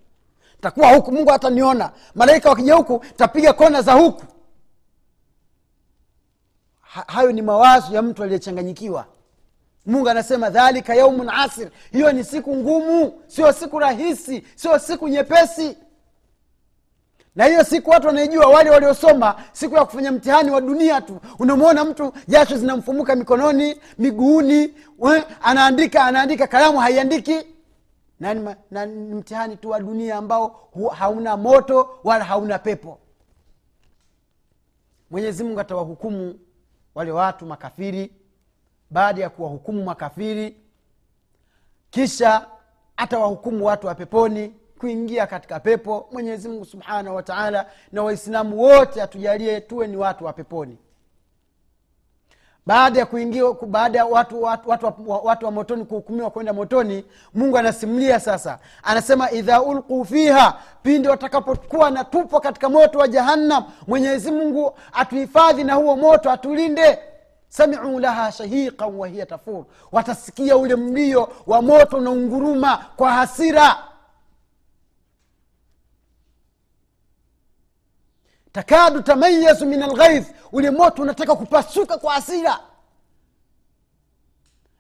Takuwa 0.62 0.96
huku 0.96 1.12
mungu 1.12 1.30
hataniona. 1.30 1.92
Malaika 2.16 2.50
wakija 2.50 2.76
huku 2.76 3.06
tapiga 3.18 3.54
kona 3.54 3.82
za 3.82 3.94
huku. 3.94 4.24
Ha, 6.82 7.04
hayo 7.08 7.32
ni 7.32 7.42
mawazo 7.42 7.96
ya 7.96 8.02
mtu 8.02 8.24
aliyechanganyikiwa. 8.24 9.06
Mungu 9.86 10.10
anasema 10.10 10.50
dhalika 10.50 10.96
yaumun 10.96 11.30
asir. 11.30 11.70
Hiyo 11.92 12.12
ni 12.12 12.24
siku 12.24 12.56
ngumu 12.56 13.14
sio 13.28 13.54
siku 13.54 13.80
rahisi 13.80 14.44
sio 14.56 14.80
siku 14.80 15.08
nyepesi 15.08 15.78
na 17.36 17.46
hiyo 17.46 17.64
siku 17.64 17.90
watu 17.90 18.08
wanaijua 18.08 18.48
wale 18.48 18.70
waliosoma 18.70 19.44
siku 19.52 19.76
ya 19.76 19.86
kufanya 19.86 20.12
mtihani 20.12 20.52
wa 20.52 20.62
dunia 20.62 21.02
tu. 21.02 21.20
Unamwona 21.40 21.86
mtu 21.86 22.14
jasho 22.28 22.58
zinamfumuka 22.58 23.16
mikononi 23.16 23.82
miguuni 23.98 24.74
anaandika 25.42 26.04
anaandika 26.04 26.48
kalamu 26.48 26.80
haiandiki. 26.80 27.38
Na 28.20 28.86
ni, 28.86 29.16
mtihani 29.16 29.58
tu 29.58 29.70
wa 29.70 29.80
dunia 29.80 30.16
ambao 30.16 30.70
hauna 30.98 31.38
moto 31.38 32.00
wala 32.04 32.24
hauna 32.24 32.60
pepo. 32.60 33.00
Mwenyezi 35.12 35.44
mungu 35.44 35.60
atawahukumu 35.60 36.40
wale 36.96 37.12
watu 37.12 37.46
makafiri. 37.46 38.12
Baada 38.90 39.22
ya 39.22 39.30
kuwahukumu 39.30 39.84
makafiri 39.84 40.58
kisha 41.90 42.48
atawahukumu 42.98 43.66
watu 43.66 43.88
wa 43.88 43.96
peponi 43.96 44.54
kuingia 44.88 45.28
katika 45.28 45.60
pepo. 45.60 46.08
Mwenyezi 46.12 46.50
mungu 46.50 46.66
subhanahu 46.66 47.16
wataala 47.16 47.66
na 47.92 48.04
waislamu 48.04 48.62
wote 48.62 49.02
atujalie 49.02 49.62
tuwe 49.62 49.88
ni 49.88 49.98
watu 49.98 50.26
wa 50.26 50.34
peponi. 50.34 50.78
Baada 52.66 53.00
ya 53.00 53.06
kuingia 53.06 53.44
baada 53.68 53.98
ya 54.00 54.06
watu, 54.06 54.44
watu, 54.44 54.70
watu, 54.70 54.86
watu, 54.86 55.26
watu 55.28 55.46
wa 55.46 55.52
motoni 55.52 55.86
kuhukumiwa 55.86 56.30
kwenda 56.30 56.54
motoni 56.54 57.06
mungu 57.34 57.58
anasimulia 57.58 58.20
sasa. 58.20 58.60
Anasema 58.84 59.32
idha 59.32 59.62
ulquu 59.62 60.06
fiha 60.06 60.58
pindi 60.84 61.08
watakapokuwa 61.08 61.92
na 61.92 62.04
tupo 62.04 62.40
katika 62.40 62.70
moto 62.70 63.00
wa 63.00 63.08
jahannam 63.08 63.64
mwenyezi 63.88 64.32
mungu 64.32 64.74
atuhifadhi 64.94 65.64
na 65.64 65.74
huo 65.74 65.96
moto 65.96 66.32
atulinde. 66.32 67.00
Samiu 67.50 68.00
laha 68.00 68.32
shahiqan 68.32 68.96
wahiya 68.96 69.26
tafur. 69.26 69.66
Watasikia 69.92 70.58
ule 70.58 70.76
mlio 70.76 71.30
wa 71.48 71.62
moto 71.62 72.00
na 72.02 72.10
unguruma 72.10 72.86
kwa 72.96 73.12
hasira 73.12 73.93
takadu 78.54 79.02
tamayazu 79.02 79.66
min 79.66 79.84
alghaidh 79.84 80.26
ule 80.52 80.72
moto 80.72 81.02
unataka 81.02 81.36
kupasuka 81.36 81.98
kwa 81.98 82.16
asira 82.16 82.60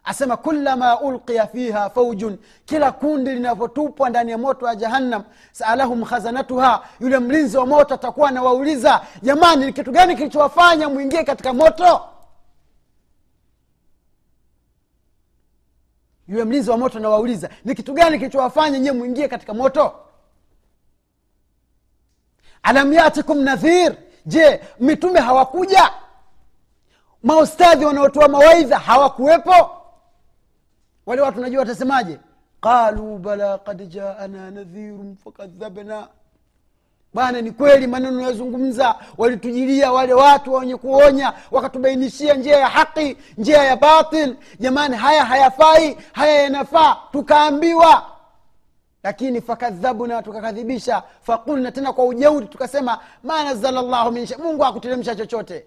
asema 0.03 0.38
kulama 0.38 1.01
ulqiya 1.01 1.48
fiha 1.48 1.89
faujun 1.89 2.38
kila 2.65 2.92
kundi 2.92 3.32
linavyotupwa 3.32 4.10
ndani 4.10 4.32
ya 4.32 4.38
moto 4.38 4.65
wa 4.65 4.75
jahannam 4.75 5.24
saalahum 5.51 6.06
khazanatuha 6.06 6.88
yule 7.00 7.20
mlinzi 7.20 7.58
wa 7.58 7.65
moto 7.65 7.94
atakuwa 7.94 8.30
anawauliza 8.30 9.01
jamani 9.22 9.65
ni 9.65 9.74
kitu 9.74 9.92
gani 9.92 10.15
kilichowafanya 10.15 10.89
mwingie 10.89 11.24
katika 11.24 11.53
moto? 11.53 12.01
Yule 16.27 16.44
mlinzi 16.44 16.70
wa 16.70 16.77
moto 16.77 16.98
anawauliza 16.98 17.50
ni 17.65 17.75
kitu 17.75 17.94
gani 17.94 18.18
kilichowafanya 18.20 18.80
nyiwe 18.80 18.96
mwingie 18.96 19.27
katika 19.27 19.53
moto 19.53 19.96
alam 22.63 22.93
yatikum 22.93 23.38
nadhir. 23.43 23.96
Je 24.25 24.60
mitume 24.79 25.20
hawakuja? 25.20 25.89
Maustadhi 27.24 27.86
wanaotoa 27.86 28.27
mawaidha 28.27 28.79
hawakuwepo? 28.79 29.72
Wale 31.05 31.22
watu 31.22 31.41
najua 31.41 31.60
watasemaje? 31.60 32.20
Qalu 32.62 33.17
bala 33.17 33.58
kad 33.58 33.88
jaana 33.89 34.51
nadhirun 34.51 35.15
fakadhabna. 35.24 36.08
Bwana 37.13 37.41
ni 37.41 37.51
kweli 37.51 37.88
maneno 37.88 38.17
unayozungumza 38.17 38.96
walitujilia 39.17 39.91
wale 39.91 40.13
watu 40.13 40.53
wenye 40.53 40.75
kuonya 40.77 41.34
wakatubainishia 41.51 42.34
njia 42.34 42.58
ya 42.58 42.67
haki 42.67 43.17
njia 43.38 43.63
ya 43.63 43.75
batil. 43.75 44.36
Jamani 44.60 44.96
haya 44.96 45.25
hayafai 45.25 45.98
haya 46.13 46.41
yanafaa. 46.41 46.98
Tukaambiwa 47.12 48.05
lakini 49.03 49.41
fakadhabuna 49.41 50.24
tukakadhibisha 50.24 51.03
fakulna 51.22 51.72
tena 51.72 51.93
kwa 51.93 52.05
ujeuri 52.05 52.48
tukasema 52.48 53.00
ma 53.24 53.43
nazala 53.43 53.81
llahu 53.81 54.12
minsha 54.12 54.38
mungu 54.38 54.63
hakuteremsha 54.63 55.15
chochote. 55.15 55.65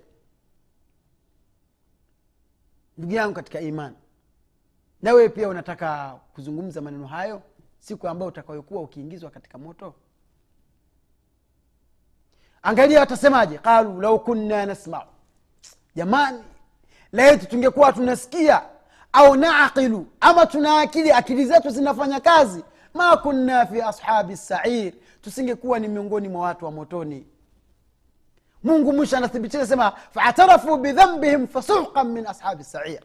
Ndugu 2.99 3.15
yangu 3.15 3.35
katika 3.35 3.61
imani 3.61 3.97
na 5.03 5.13
wewe 5.13 5.29
pia 5.29 5.49
unataka 5.49 6.19
kuzungumza 6.35 6.81
maneno 6.81 7.07
hayo 7.07 7.43
siku 7.79 8.09
ambayo 8.09 8.29
utakayokuwa 8.29 8.83
ukiingizwa 8.83 9.31
katika 9.31 9.59
moto? 9.59 9.95
Angalia 12.63 13.01
watasemaje? 13.01 13.59
Qalu 13.59 14.01
lau 14.01 14.21
kunna 14.21 14.67
nasmau 14.67 15.07
jamani 15.95 16.45
laiti 17.13 17.47
tungekuwa 17.47 17.93
tunasikia 17.93 18.63
au 19.13 19.37
naaqilu 19.37 20.07
ama 20.21 20.47
tuna 20.47 20.81
akili 20.81 21.13
akili 21.13 21.45
zetu 21.47 21.71
zinafanya 21.71 22.21
kazi 22.21 22.65
ma 22.97 23.17
kunna 23.17 23.67
fi 23.67 23.81
ashabi 23.83 24.37
sair. 24.37 24.93
Tusingekuwa 25.23 25.79
ni 25.79 25.89
miongoni 25.89 26.29
mwa 26.29 26.41
watu 26.43 26.65
wa 26.65 26.71
motoni. 26.71 27.27
Mungu 28.63 28.93
mwisho 28.93 29.17
anathibitisha 29.17 29.67
sema 29.67 29.91
faatarafu 30.11 30.77
bidhambihim 30.77 31.47
fasuqan 31.47 32.07
min 32.09 32.27
ashabi 32.27 32.65
sair. 32.65 33.01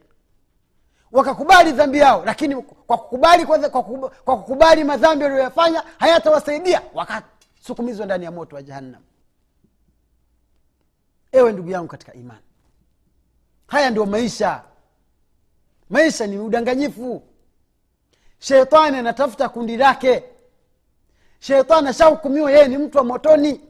Wakakubali 1.12 1.72
dhambi 1.72 1.98
yao 1.98 2.26
lakini 2.26 2.56
kwa 2.62 2.98
kukubali, 2.98 3.46
kwa, 3.46 3.60
kwa, 3.70 3.84
kwa 4.10 4.38
kukubali 4.38 4.84
madhambi 4.84 5.24
walioyafanya 5.24 5.84
hayatawasaidia. 5.98 6.82
Wakasukumizwa 6.94 8.06
ndani 8.06 8.26
ya 8.26 8.32
moto 8.32 8.56
wa 8.56 8.64
jahannam. 8.64 9.02
Ewe 11.32 11.52
ndugu 11.52 11.70
yangu 11.70 11.88
katika 11.88 12.14
imani 12.14 12.42
haya 13.72 13.90
ndio 13.90 14.06
maisha. 14.06 14.64
Maisha 15.90 16.28
ni 16.28 16.38
udanganyifu 16.40 17.24
sheitani 18.42 18.98
anatafuta 18.98 19.50
kundi 19.50 19.78
lake. 19.78 20.24
Sheitani 21.40 21.88
ashahukumiwa 21.88 22.52
yeye 22.52 22.68
ni 22.68 22.78
mtu 22.78 22.98
wa 22.98 23.04
motoni. 23.04 23.62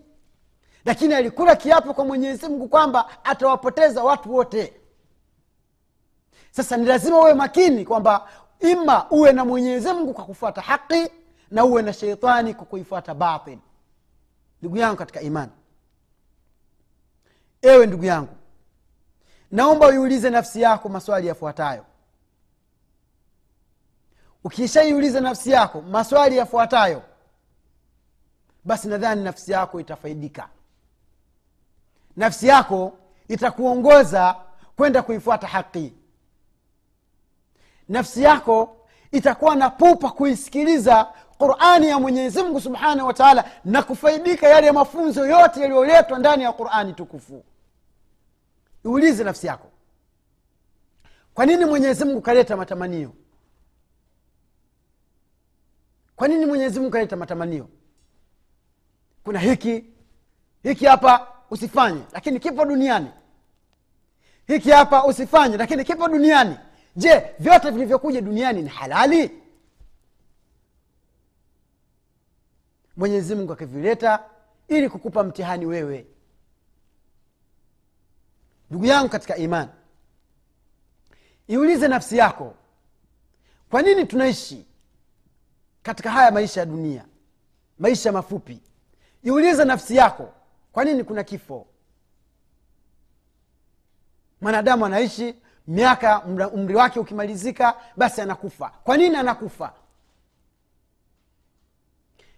Lakini 0.86 1.14
alikula 1.14 1.56
kiapo 1.56 1.94
kwa 1.94 2.06
mwenyezi 2.06 2.48
mungu 2.48 2.68
kwamba 2.68 3.24
atawapoteza 3.24 4.04
watu 4.04 4.36
wote. 4.36 4.74
Sasa 6.52 6.78
ni 6.78 6.86
lazima 6.86 7.20
uwe 7.20 7.34
makini 7.34 7.86
kwamba 7.86 8.28
ima 8.60 9.10
uwe 9.10 9.32
na 9.32 9.46
mwenyezi 9.46 9.94
mungu 9.94 10.14
kwa 10.14 10.26
kufuata 10.26 10.62
haqi 10.62 11.12
na 11.52 11.66
uwe 11.66 11.82
na 11.82 11.94
sheitani 11.94 12.54
kwa 12.54 12.66
kuifuata 12.66 13.14
batil 13.14 13.58
ndugu 14.62 14.78
yangu 14.78 14.98
katika 14.98 15.22
imani. 15.22 15.52
Ewe 17.62 17.86
ndugu 17.86 18.06
yangu 18.06 18.36
naomba 19.52 19.88
uiulize 19.88 20.30
nafsi 20.30 20.62
yako 20.62 20.90
maswali 20.90 21.28
yafuatayo 21.28 21.86
ukishaiuliza 24.44 25.22
nafsi 25.22 25.52
yako 25.52 25.82
maswali 25.82 26.38
yafuatayo. 26.38 27.04
Basi 28.66 28.88
nadhani 28.88 29.24
nafsi 29.24 29.52
yako 29.52 29.80
itafaidika. 29.80 30.50
Nafsi 32.18 32.48
yako 32.48 32.94
itakuongoza 33.28 34.36
kwenda 34.76 35.02
kuifuata 35.02 35.48
haki. 35.48 35.94
Nafsi 37.90 38.24
yako 38.24 38.78
itakuwa 39.12 39.56
na 39.56 39.70
pupa 39.70 40.10
kuisikiliza 40.12 41.08
qurani 41.38 41.88
ya 41.90 42.00
mwenyezi 42.00 42.44
mungu 42.44 42.62
subhanahu 42.62 43.08
wa 43.08 43.14
taala 43.14 43.52
na 43.66 43.84
kufaidika 43.84 44.48
yale 44.48 44.72
mafunzo 44.72 45.28
yote 45.28 45.62
yaliyoletwa 45.62 46.20
ndani 46.20 46.44
ya 46.44 46.52
qurani 46.52 46.94
tukufu. 46.94 47.44
Iulize 48.86 49.24
nafsi 49.24 49.48
yako 49.48 49.68
kwa 51.34 51.46
nini 51.46 51.66
mwenyezi 51.66 52.06
mungu 52.06 52.22
kaleta 52.22 52.58
matamanio 52.58 53.14
kwa 56.22 56.28
nini 56.28 56.46
mwenyezi 56.46 56.80
mungu 56.80 56.92
kaleta 56.92 57.16
matamanio? 57.16 57.70
Kuna 59.24 59.40
hiki 59.40 59.86
hiki 60.64 60.86
hapa 60.86 61.28
usifanye 61.50 62.02
lakini 62.14 62.40
kipo 62.40 62.66
duniani. 62.66 63.08
Hiki 64.48 64.72
hapa 64.72 65.06
usifanye 65.06 65.58
lakini 65.58 65.84
kipo 65.84 66.08
duniani. 66.08 66.58
Je 66.96 67.24
vyote 67.40 67.70
vilivyokuja 67.72 68.22
duniani 68.22 68.62
ni 68.62 68.70
halali? 68.70 69.32
Mwenyezi 72.98 73.36
mungu 73.36 73.54
akivileta 73.54 74.24
ili 74.68 74.90
kukupa 74.90 75.24
mtihani 75.24 75.66
wewe. 75.66 76.08
Ndugu 78.70 78.86
yangu 78.86 79.10
katika 79.10 79.38
imani 79.38 79.70
iulize 81.48 81.88
nafsi 81.88 82.18
yako 82.18 82.56
kwa 83.70 83.82
nini 83.82 84.06
tunaishi 84.06 84.66
katika 85.84 86.12
haya 86.12 86.32
maisha 86.32 86.60
ya 86.60 86.66
dunia 86.66 87.06
maisha 87.80 88.12
mafupi. 88.12 88.62
Iulize 89.24 89.66
nafsi 89.66 89.96
yako 89.96 90.30
kwa 90.72 90.84
nini 90.86 91.04
kuna 91.04 91.24
kifo? 91.24 91.68
Mwanadamu 94.42 94.86
anaishi 94.86 95.36
miaka 95.68 96.22
umri 96.54 96.76
wake 96.76 97.00
ukimalizika 97.00 97.76
basi 97.98 98.22
anakufa. 98.22 98.72
Kwa 98.84 98.98
nini 98.98 99.16
anakufa? 99.16 99.74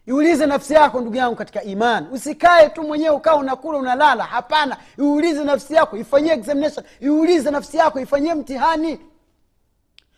Iulize 0.07 0.45
nafsi 0.45 0.73
yako 0.73 1.01
ndugu 1.01 1.15
yangu 1.15 1.35
katika 1.35 1.63
imani. 1.63 2.07
Usikae 2.11 2.69
tu 2.69 2.83
mwenyewe 2.83 3.15
ukawa 3.15 3.37
unakula 3.39 3.77
unalala. 3.77 4.23
Hapana. 4.23 4.77
Iulize 4.97 5.43
nafsi 5.43 5.73
yako 5.73 5.97
ifanyie 5.97 6.33
examination. 6.33 6.85
Iulize 6.99 7.51
nafsi 7.51 7.77
yako 7.77 7.99
ifanyie 7.99 8.33
mtihani 8.33 8.99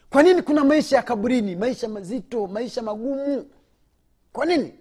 kwa 0.09 0.23
nini 0.23 0.41
kuna 0.41 0.63
maisha 0.63 0.95
ya 0.95 1.03
kaburini? 1.03 1.55
Maisha 1.55 1.87
mazito 1.89 2.47
maisha 2.47 2.81
magumu. 2.81 3.45
Kwa 4.33 4.45
nini? 4.45 4.79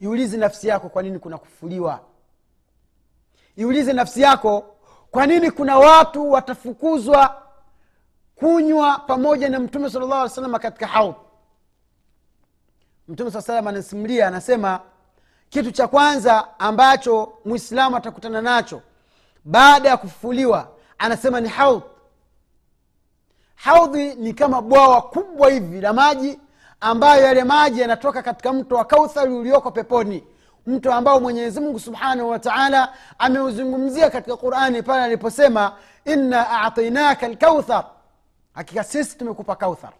Iulize 0.00 0.36
nafsi 0.36 0.68
yako 0.68 0.88
kwa 0.88 1.02
nini 1.02 1.18
kuna 1.18 1.38
kufuliwa? 1.38 2.00
Iulize 3.56 3.92
nafsi 3.92 4.20
yako 4.20 4.76
kwa 5.10 5.26
nini 5.26 5.50
kuna 5.50 5.78
watu 5.78 6.30
watafukuzwa 6.30 7.42
kunywa 8.34 8.98
pamoja 8.98 9.48
na 9.48 9.60
mtume 9.60 9.90
sala 9.90 10.06
llahu 10.06 10.28
salama 10.28 10.58
katika 10.58 10.86
haudh 10.86 11.14
mtume 13.08 13.30
saa 13.30 13.42
salam 13.42 13.66
anasimulia 13.66 14.28
anasema 14.28 14.80
kitu 15.48 15.70
cha 15.72 15.88
kwanza 15.88 16.58
ambacho 16.58 17.32
mwislamu 17.44 17.96
atakutana 17.96 18.42
nacho 18.42 18.82
baada 19.44 19.88
ya 19.88 19.96
kufufuliwa 19.96 20.68
anasema 20.98 21.40
ni 21.40 21.48
haudh 21.48 21.82
haudhi 23.58 24.14
ni 24.14 24.32
kama 24.32 24.62
bwawa 24.62 25.02
kubwa 25.02 25.50
hivi 25.50 25.80
la 25.80 25.92
maji 25.92 26.40
ambayo 26.80 27.24
yale 27.24 27.44
maji 27.44 27.80
yanatoka 27.80 28.22
katika 28.22 28.52
mto 28.52 28.74
wa 28.76 28.84
kauthari 28.84 29.32
ulioko 29.34 29.70
peponi. 29.70 30.24
Mto 30.66 30.92
ambao 30.92 31.20
mwenyezi 31.20 31.60
mungu 31.60 31.80
subhanahu 31.80 32.30
wataala 32.30 32.92
ameuzungumzia 33.18 34.10
katika 34.10 34.36
qurani 34.36 34.82
pale 34.82 35.02
aliposema 35.04 35.72
inna 36.04 36.50
atainaka 36.62 37.28
lkauthar 37.28 37.84
hakika 38.54 38.84
sisi 38.84 39.18
tumekupa 39.18 39.56
kauthar 39.56 39.92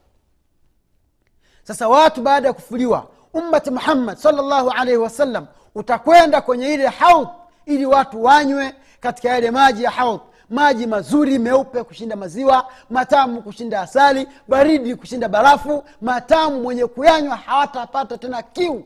sasa 1.63 1.89
watu 1.89 2.23
baada 2.23 2.49
ya 2.49 2.55
kufuliwa 2.55 3.07
ummati 3.35 3.71
muhammad 3.71 4.17
salllahu 4.19 4.71
alaihi 4.71 4.97
wasallam 4.99 5.47
utakwenda 5.75 6.41
kwenye 6.41 6.75
ile 6.75 6.87
haudh 6.87 7.29
ili 7.67 7.87
watu 7.87 8.25
wanywe 8.25 8.75
katika 9.01 9.29
yale 9.29 9.51
maji 9.51 9.83
ya 9.85 9.91
haudh 9.91 10.21
maji 10.51 10.87
mazuri 10.87 11.39
meupe 11.39 11.83
kushinda 11.85 12.17
maziwa 12.17 12.73
matamu 12.91 13.43
kushinda 13.43 13.81
asali 13.81 14.29
baridi 14.49 14.97
kushinda 14.97 15.29
barafu 15.29 15.85
matamu 16.01 16.61
mwenye 16.63 16.87
kuyanywa 16.87 17.37
hawatapata 17.37 18.19
tena 18.19 18.43
kiu. 18.43 18.85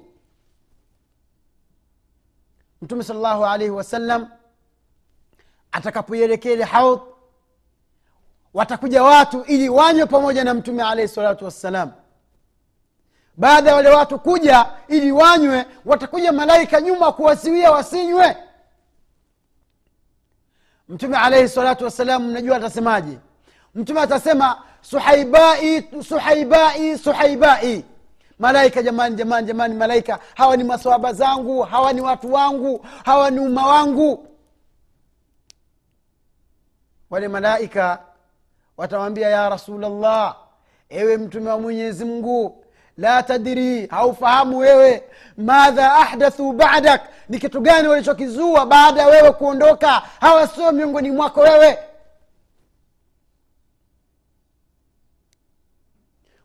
Mtume 2.83 3.05
salllahu 3.05 3.45
alaihi 3.47 3.71
wasallam 3.71 4.29
atakapoielekea 5.73 6.53
ile 6.53 6.65
haudh 6.65 7.01
watakuja 8.55 9.03
watu 9.03 9.43
ili 9.43 9.69
wanywe 9.69 10.07
pamoja 10.07 10.45
na 10.45 10.55
mtume 10.55 10.83
alaihi 10.83 11.09
salatu 11.09 11.45
wassalam. 11.45 11.91
Baada 13.37 13.71
ya 13.71 13.77
wale 13.77 13.89
watu 13.89 14.19
kuja 14.19 14.67
ili 14.89 15.13
wanywe 15.13 15.67
watakuja 15.85 16.33
malaika 16.33 16.81
nyuma 16.81 17.13
kuwaziwia 17.13 17.71
wasinywe 17.71 18.37
mtume 20.89 21.17
alaihi 21.17 21.49
salatu 21.49 21.85
wassalam 21.85 22.23
mnajua 22.29 22.57
atasemaje? 22.57 23.19
Mtume 23.75 24.01
atasema 24.01 24.63
suhaibai 24.81 25.89
suhaibai 26.09 26.99
suhaibai. 26.99 27.85
Malaika 28.39 28.83
jamani 28.83 29.17
jamani 29.17 29.47
jamani 29.47 29.75
malaika 29.75 30.19
hawa 30.35 30.57
ni 30.57 30.65
maswaba 30.65 31.13
zangu 31.13 31.63
hawa 31.63 31.93
ni 31.93 32.01
watu 32.01 32.33
wangu 32.33 32.87
hawa 33.05 33.31
ni 33.31 33.41
umma 33.41 33.67
wangu. 33.67 34.29
Wale 37.11 37.29
malaika 37.29 38.03
watamwambia 38.77 39.29
ya 39.29 39.49
rasulllah 39.49 40.37
ewe 40.89 41.17
mtume 41.17 41.51
wa 41.51 41.61
mwenyezi 41.61 42.05
mungu 42.05 42.62
la 43.03 43.23
tadri 43.23 43.87
haufahamu 43.87 44.59
wewe. 44.59 45.03
Madha 45.39 45.93
ahdathu 45.95 46.53
badak 46.53 47.01
ni 47.29 47.39
kitu 47.39 47.61
gani 47.61 47.89
walichokizua 47.89 48.67
baada 48.67 49.01
ya 49.03 49.09
wewe 49.09 49.31
kuondoka? 49.31 50.03
Hawa 50.21 50.47
sio 50.47 50.73
miongoni 50.73 51.11
mwako 51.11 51.41
wewe 51.41 51.79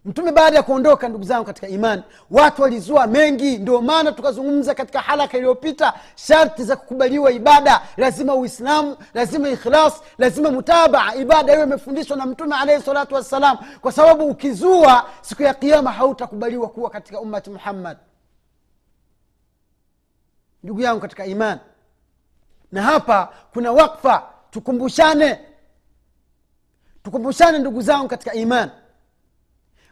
mtume 0.08 0.32
baada 0.32 0.58
ya 0.58 0.63
kuondoka 0.63 1.08
ndugu 1.10 1.24
zangu 1.24 1.46
katika 1.46 1.67
imani 1.67 2.04
watu 2.32 2.62
walizua 2.62 3.08
mengi. 3.08 3.58
Ndio 3.58 3.82
maana 3.82 4.12
tukazungumza 4.12 4.76
katika 4.76 5.00
halaka 5.00 5.38
iliyopita 5.38 5.93
sharti 6.15 6.63
za 6.63 6.76
kukubaliwa 6.76 7.32
ibada. 7.32 7.82
Lazima 7.98 8.36
uislamu 8.36 8.98
lazima 9.13 9.50
ikhlas 9.50 10.02
lazima 10.17 10.52
mutabaa 10.52 11.15
ibada 11.15 11.54
hiyo 11.54 11.65
imefundishwa 11.65 12.17
na 12.17 12.26
mtume 12.26 12.56
alaihi 12.56 12.84
salatu 12.84 13.15
wassalam. 13.15 13.58
Kwa 13.82 13.91
sababu 13.91 14.26
ukizua 14.26 15.10
siku 15.22 15.43
ya 15.43 15.54
kiama 15.54 15.91
hautakubaliwa 15.91 16.70
kuwa 16.70 16.89
katika 16.89 17.20
ummati 17.20 17.50
muhammad. 17.50 17.98
Ndugu 20.63 20.82
yangu 20.82 21.02
katika 21.02 21.26
imani. 21.26 21.60
Na 22.72 22.82
hapa 22.82 23.34
kuna 23.54 23.72
wakfa. 23.72 24.24
Tukumbushane. 24.52 25.39
Tukumbushane 27.04 27.60
ndugu 27.60 27.82
zangu 27.82 28.08
katika 28.08 28.34
imani 28.34 28.72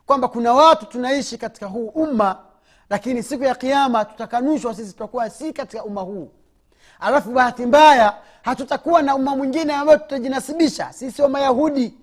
kwamba 0.05 0.27
kuna 0.27 0.53
watu 0.53 0.85
tunaishi 0.85 1.37
katika 1.37 1.65
huu 1.65 1.87
umma 1.87 2.37
lakini 2.89 3.23
siku 3.23 3.43
ya 3.43 3.55
kiama 3.55 4.05
tutakanushwa 4.05 4.75
sisi 4.75 4.91
tutakuwa 4.91 5.29
si 5.29 5.53
katika 5.53 5.83
umma 5.83 6.01
huu. 6.01 6.31
Alafu 6.99 7.31
bahati 7.31 7.65
mbaya 7.65 8.17
hatutakuwa 8.41 9.01
na 9.01 9.15
umma 9.15 9.35
mwingine 9.35 9.73
ambayo 9.73 9.97
tutajinasibisha. 9.99 10.93
Sisi 10.93 11.11
sio 11.15 11.29
mayahudi 11.29 11.93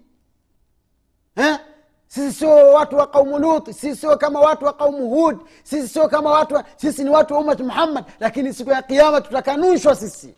eh? 1.37 1.59
sisi 2.07 2.33
sio 2.39 2.51
watu 2.73 2.97
wa 2.97 3.07
kaumu 3.07 3.39
luti 3.39 3.73
sisi 3.73 3.97
sio 3.97 4.17
kama 4.19 4.41
watu 4.41 4.65
wa 4.65 4.73
kaumu 4.73 5.09
hud 5.09 5.39
sisi 5.65 5.89
sio 5.89 6.09
kama 6.09 6.31
watu 6.31 6.55
wa, 6.55 6.65
sisi 6.77 7.05
ni 7.05 7.11
watu 7.11 7.35
wa 7.35 7.41
ummati 7.41 7.63
muhammad 7.63 8.05
lakini 8.21 8.55
siku 8.55 8.71
ya 8.71 8.83
kiama 8.83 9.21
tutakanushwa 9.21 9.97
sisi. 9.97 10.35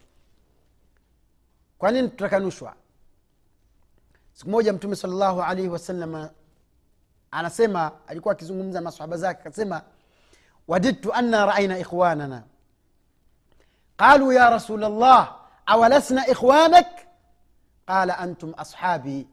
Kwa 1.78 1.90
nini 1.90 2.08
tutakanushwa? 2.08 2.74
Siku 4.32 4.50
moja 4.50 4.72
mtume 4.72 4.96
salllahu 4.96 5.42
alaihi 5.42 5.68
wasalama 5.68 6.30
anasema 7.34 7.90
alikuwa 8.06 8.32
akizungumza 8.32 8.80
na 8.80 8.84
masahaba 8.84 9.16
zake 9.16 9.40
akasema 9.40 9.82
wadidtu 10.68 11.12
anna 11.14 11.46
raaina 11.46 11.78
ikhwanana 11.78 12.42
qalu 13.96 14.32
ya 14.32 14.50
rasul 14.50 14.80
llah 14.80 15.36
awalasna 15.66 16.26
ikhwanak 16.26 16.86
qala 17.86 18.18
antum 18.18 18.54
ashabi 18.56 19.26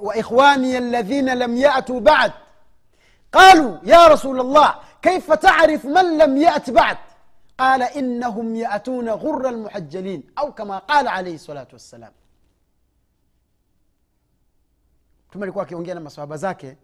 واخواني 0.00 0.78
الذين 0.78 1.34
لم 1.38 1.56
ياتوا 1.56 2.00
بعد 2.00 2.32
قالوا 3.32 3.78
يا 3.82 4.06
رسول 4.06 4.40
الله 4.40 4.74
كيف 5.02 5.32
تعرف 5.32 5.84
من 5.84 6.18
لم 6.18 6.36
يات 6.36 6.70
بعد 6.70 6.96
قال 7.58 7.82
انهم 7.82 8.56
ياتون 8.56 9.08
غر 9.08 9.48
المحجلين 9.48 10.22
أو 10.38 10.52
كما 10.52 10.78
قال 10.78 11.08
عليه 11.08 11.34
الصلاه 11.34 11.68
والسلام 11.72 12.12
mtume 15.30 15.44
alikuwa 15.44 15.64
akiongea 15.64 15.94
na 15.94 16.00
masahaba 16.00 16.36
zake 16.36 16.76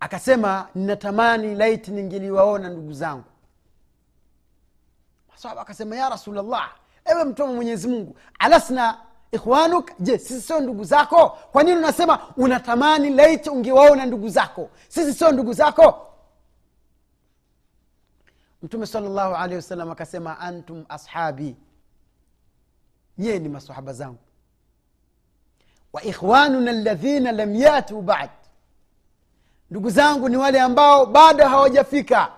akasema 0.00 0.68
ninatamani 0.74 1.54
laiti 1.54 1.90
ningeliwaona 1.90 2.68
ndugu 2.68 2.92
zangu. 2.92 3.24
Masahaba 5.32 5.60
akasema 5.60 5.96
ya 5.96 6.08
rasulllah 6.08 6.74
ewe 7.04 7.24
mtume 7.24 7.54
mwenyezi 7.54 7.88
mungu 7.88 8.16
alasna 8.38 9.00
ikhwanuk? 9.32 9.90
Je 10.00 10.18
sisi 10.18 10.40
sio 10.40 10.60
ndugu 10.60 10.84
zako? 10.84 11.28
Kwa 11.28 11.62
nini 11.62 11.76
unasema 11.76 12.34
unatamani 12.36 13.10
laiti 13.10 13.50
ungewaona 13.50 14.06
ndugu 14.06 14.28
zako? 14.28 14.70
Sisi 14.88 15.14
sio 15.14 15.32
ndugu 15.32 15.52
zako. 15.52 16.08
Mtume 18.62 18.86
salllahu 18.86 19.34
alehi 19.34 19.56
wasallam 19.56 19.90
akasema 19.90 20.38
antum 20.38 20.84
ashabi 20.88 21.56
nyie 23.18 23.38
ni 23.38 23.48
masahaba 23.48 23.92
zangu 23.92 24.18
wa 25.92 26.02
ikhwanuna 26.02 26.72
ladhina 26.72 27.32
lam 27.32 27.54
yatu 27.54 28.02
bad. 28.02 28.30
Ndugu 29.70 29.90
zangu 29.90 30.28
ni 30.28 30.36
wale 30.36 30.60
ambao 30.60 31.06
bado 31.06 31.48
hawajafika. 31.48 32.28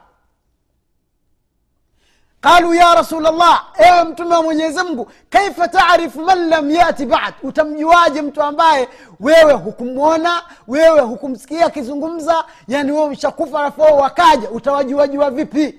Qalu 2.41 2.75
ya 2.75 2.95
rasul 2.95 3.23
llah 3.23 3.73
ewe 3.79 4.05
mtume 4.05 4.35
wa 4.35 4.43
mwenyezi 4.43 4.83
mungu 4.83 5.11
kaifa 5.31 5.69
tarifu 5.69 6.21
man 6.21 6.49
lam 6.49 6.71
yati 6.71 7.07
bad? 7.07 7.35
Utamjuaje 7.43 8.23
mtu 8.23 8.43
ambaye 8.43 8.89
wewe 9.21 9.53
hukumwona 9.53 10.43
wewe 10.69 11.01
hukumsikia 11.01 11.67
akizungumza? 11.67 12.45
Yani 12.69 12.93
wewe 12.93 13.09
mshakufa 13.11 13.61
alafu 13.61 13.81
wao 13.81 13.97
wakaja 13.97 14.51
utawajuajua 14.51 15.31
vipi? 15.31 15.79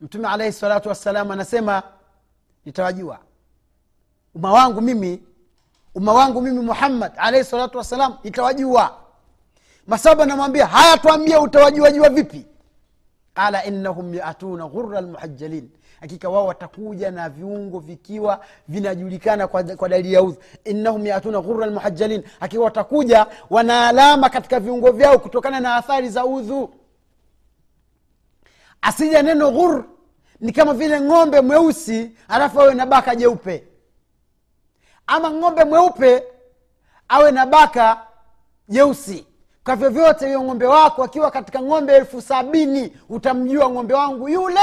Mtume 0.00 0.28
alaihi 0.28 0.52
salatu 0.52 0.88
wassalam 0.88 1.30
anasema 1.30 1.82
nitawajua 2.64 3.18
umma 4.34 4.52
wangu 4.52 4.80
mimi 4.80 5.22
umma 5.94 6.12
wangu 6.12 6.40
mimi 6.40 6.60
muhammad 6.60 7.12
alaihi 7.16 7.44
salatu 7.46 7.78
wassalam 7.78 8.16
itawajua 8.22 8.98
masaba 9.86 10.26
namwambia 10.26 10.66
haya 10.66 10.98
twambia 10.98 11.40
utawajuajua 11.40 12.08
vipi? 12.08 12.46
Qala 13.34 13.64
innahum 13.64 14.14
yatuna 14.14 14.66
ghura 14.66 15.00
lmuhajalin 15.00 15.70
hakika 16.00 16.28
wao 16.28 16.46
watakuja 16.46 17.10
na 17.10 17.28
viungo 17.28 17.78
vikiwa 17.78 18.44
vinajulikana 18.68 19.46
kwa, 19.48 19.62
kwa 19.64 19.88
dalili 19.88 20.12
ya 20.12 20.22
udhu. 20.22 20.36
Innahum 20.64 21.06
yatuna 21.06 21.40
ghura 21.40 21.66
lmuhajalin 21.66 22.22
hakika 22.40 22.62
watakuja 22.62 23.26
wana 23.50 23.88
alama 23.88 24.28
katika 24.30 24.60
viungo 24.60 24.90
vyao 24.92 25.18
kutokana 25.18 25.60
na 25.60 25.76
athari 25.76 26.08
za 26.08 26.24
udhu. 26.26 26.74
Asija 28.82 29.22
neno 29.22 29.50
ghur 29.50 29.84
ni 30.40 30.52
kama 30.52 30.74
vile 30.74 31.00
ng'ombe 31.00 31.40
mweusi 31.40 32.10
alafu 32.28 32.60
awe 32.60 32.74
na 32.74 32.86
baka 32.86 33.16
jeupe 33.16 33.64
ama 35.06 35.30
ng'ombe 35.30 35.64
mweupe 35.64 36.22
awe 37.08 37.30
na 37.30 37.46
baka 37.46 38.06
jeusi. 38.68 39.26
Kwa 39.64 39.76
vyovyote 39.76 40.26
huyo 40.26 40.42
ng'ombe 40.42 40.66
wako 40.66 41.04
akiwa 41.04 41.30
katika 41.30 41.62
ng'ombe 41.62 41.96
elfu 41.96 42.22
sabini 42.22 42.96
utamjua 43.08 43.70
ng'ombe 43.70 43.94
wangu 43.94 44.28
yule. 44.28 44.60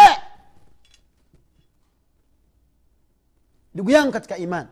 Ndugu 3.73 3.91
yangu 3.91 4.11
katika 4.11 4.37
imani 4.37 4.67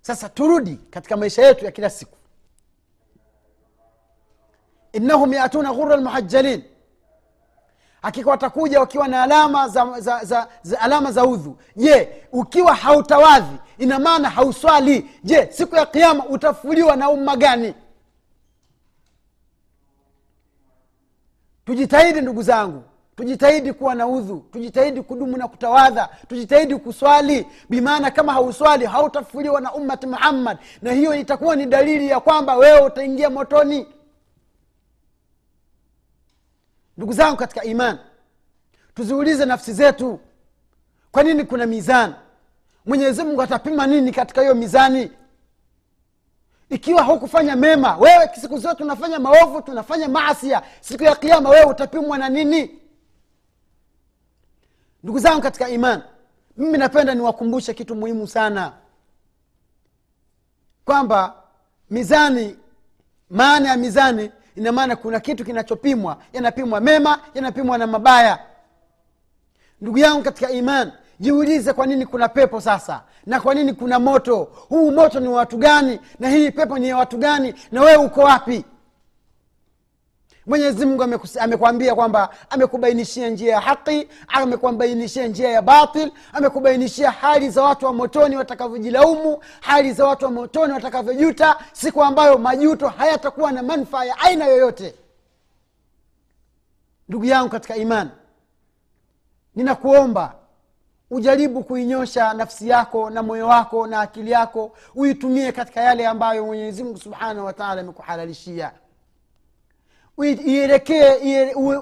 sasa 0.00 0.28
turudi 0.28 0.76
katika 0.76 1.16
maisha 1.16 1.42
yetu 1.46 1.64
ya 1.64 1.70
kila 1.70 1.90
siku. 1.90 2.16
Innahum 4.92 5.32
yatuna 5.32 5.72
ghura 5.72 5.96
lmuhajjalin 5.96 6.62
hakika 8.04 8.30
watakuja 8.30 8.80
wakiwa 8.80 9.08
na 9.08 9.22
alama 9.22 9.68
za, 9.68 10.00
za, 10.00 10.24
za, 10.24 10.48
za 10.62 10.80
alama 10.80 11.12
za 11.12 11.24
udhu. 11.24 11.56
Je 11.76 12.08
ukiwa 12.32 12.74
hautawadhi 12.74 13.56
ina 13.78 13.98
maana 13.98 14.30
hauswali. 14.30 15.10
Je 15.24 15.48
siku 15.52 15.76
ya 15.76 15.86
kiama 15.86 16.26
utafuliwa 16.26 16.96
na 16.96 17.10
umma 17.10 17.36
gani? 17.36 17.74
Tujitahidi 21.64 22.20
ndugu 22.20 22.42
zangu. 22.42 22.82
Tujitahidi 23.16 23.72
kuwa 23.72 23.94
na 23.94 24.06
udhu. 24.06 24.44
Tujitahidi 24.52 25.02
kudumu 25.02 25.36
na 25.36 25.48
kutawadha. 25.48 26.08
Tujitahidi 26.28 26.76
kuswali. 26.76 27.46
Bimaana 27.70 28.10
kama 28.10 28.32
hauswali 28.32 28.86
hautafuliwa 28.86 29.60
na 29.60 29.74
ummati 29.74 30.06
muhammad. 30.06 30.58
Na 30.82 30.92
hiyo 30.92 31.14
itakuwa 31.14 31.56
ni 31.56 31.66
dalili 31.66 32.08
ya 32.08 32.20
kwamba 32.20 32.56
wewe 32.56 32.80
utaingia 32.80 33.30
motoni 33.30 33.86
ndugu 36.96 37.12
zangu 37.12 37.36
katika 37.36 37.64
iman 37.64 37.98
tuziulize 38.94 39.44
nafsi 39.44 39.72
zetu 39.72 40.20
kwa 41.12 41.22
nini 41.22 41.44
kuna 41.44 41.66
mizani? 41.66 42.14
Mwenyezi 42.86 43.22
mungu 43.22 43.42
atapima 43.42 43.86
nini 43.86 44.12
katika 44.12 44.40
hiyo 44.40 44.54
mizani? 44.54 45.10
Ikiwa 46.68 47.02
hukufanya 47.02 47.56
mema 47.56 47.96
wewe 47.96 48.30
siku 48.40 48.58
zote 48.58 48.74
tunafanya 48.74 49.18
maovu 49.18 49.62
tunafanya 49.62 50.08
maasia 50.08 50.62
siku 50.80 51.02
ya 51.04 51.16
kiama 51.16 51.50
wewe 51.50 51.64
utapimwa 51.64 52.18
na 52.18 52.28
nini? 52.28 52.80
Ndugu 55.02 55.18
zangu 55.18 55.40
katika 55.42 55.68
iman 55.68 56.02
mimi 56.56 56.78
napenda 56.78 57.14
niwakumbushe 57.14 57.74
kitu 57.74 57.94
muhimu 57.94 58.26
sana. 58.26 58.72
Kwamba 60.84 61.34
mizani 61.90 62.56
maana 63.30 63.68
ya 63.68 63.76
mizani 63.76 64.30
ina 64.56 64.72
maana 64.72 64.96
kuna 64.96 65.20
kitu 65.20 65.44
kinachopimwa 65.44 66.16
yanapimwa 66.32 66.80
mema 66.80 67.18
yanapimwa 67.34 67.78
na 67.78 67.86
mabaya. 67.86 68.38
Ndugu 69.80 69.98
yangu 69.98 70.22
katika 70.22 70.50
iman 70.50 70.92
jiulize 71.20 71.72
kwa 71.72 71.86
nini 71.86 72.06
kuna 72.06 72.28
pepo 72.28 72.60
sasa 72.60 73.02
na 73.26 73.40
kwa 73.40 73.54
nini 73.54 73.72
kuna 73.72 73.98
moto? 73.98 74.36
Huu 74.68 74.90
moto 74.90 75.20
ni 75.20 75.28
wa 75.28 75.36
watu 75.36 75.56
gani? 75.56 76.00
Na 76.18 76.30
hii 76.30 76.50
pepo 76.50 76.78
ni 76.78 76.88
ya 76.88 76.96
watu 76.96 77.16
gani? 77.18 77.54
Na 77.72 77.80
wewe 77.82 77.96
uko 78.04 78.20
wapi 78.20 78.64
mwenyezi 80.46 80.86
mungu 80.86 81.02
amekwambia 81.40 81.94
kwamba 81.94 82.30
amekubainishia 82.50 83.28
njia 83.28 83.52
ya 83.52 83.60
haqi 83.60 84.08
amekubainishia 84.28 85.26
njia 85.26 85.48
ya 85.48 85.62
batil 85.62 86.12
amekubainishia 86.32 87.10
hali 87.10 87.50
za 87.50 87.62
watu 87.62 87.86
wa 87.86 87.92
motoni 87.92 88.36
watakavyojilaumu 88.36 89.38
hali 89.60 89.92
za 89.92 90.04
watu 90.06 90.24
wa 90.24 90.30
motoni 90.30 90.72
watakavyojuta 90.72 91.56
siku 91.72 92.02
ambayo 92.04 92.38
majuto 92.38 92.88
hayatakuwa 92.88 93.52
na 93.52 93.62
manfaa 93.62 94.04
ya 94.04 94.18
aina 94.18 94.44
yoyote. 94.44 94.94
Ndugu 97.08 97.24
yangu 97.24 97.48
katika 97.50 97.76
imani 97.76 98.10
ninakuomba 99.54 100.34
ujaribu 101.10 101.64
kuinyosha 101.64 102.34
nafsi 102.34 102.68
yako 102.68 103.10
na 103.10 103.22
moyo 103.22 103.46
wako 103.48 103.86
na 103.86 104.00
akili 104.00 104.30
yako 104.30 104.72
uitumie 104.94 105.52
katika 105.52 105.80
yale 105.80 106.06
ambayo 106.06 106.46
mwenyezi 106.46 106.84
mungu 106.84 106.98
subhanahu 106.98 107.46
wataala 107.46 107.80
amekuhalalishia 107.80 108.72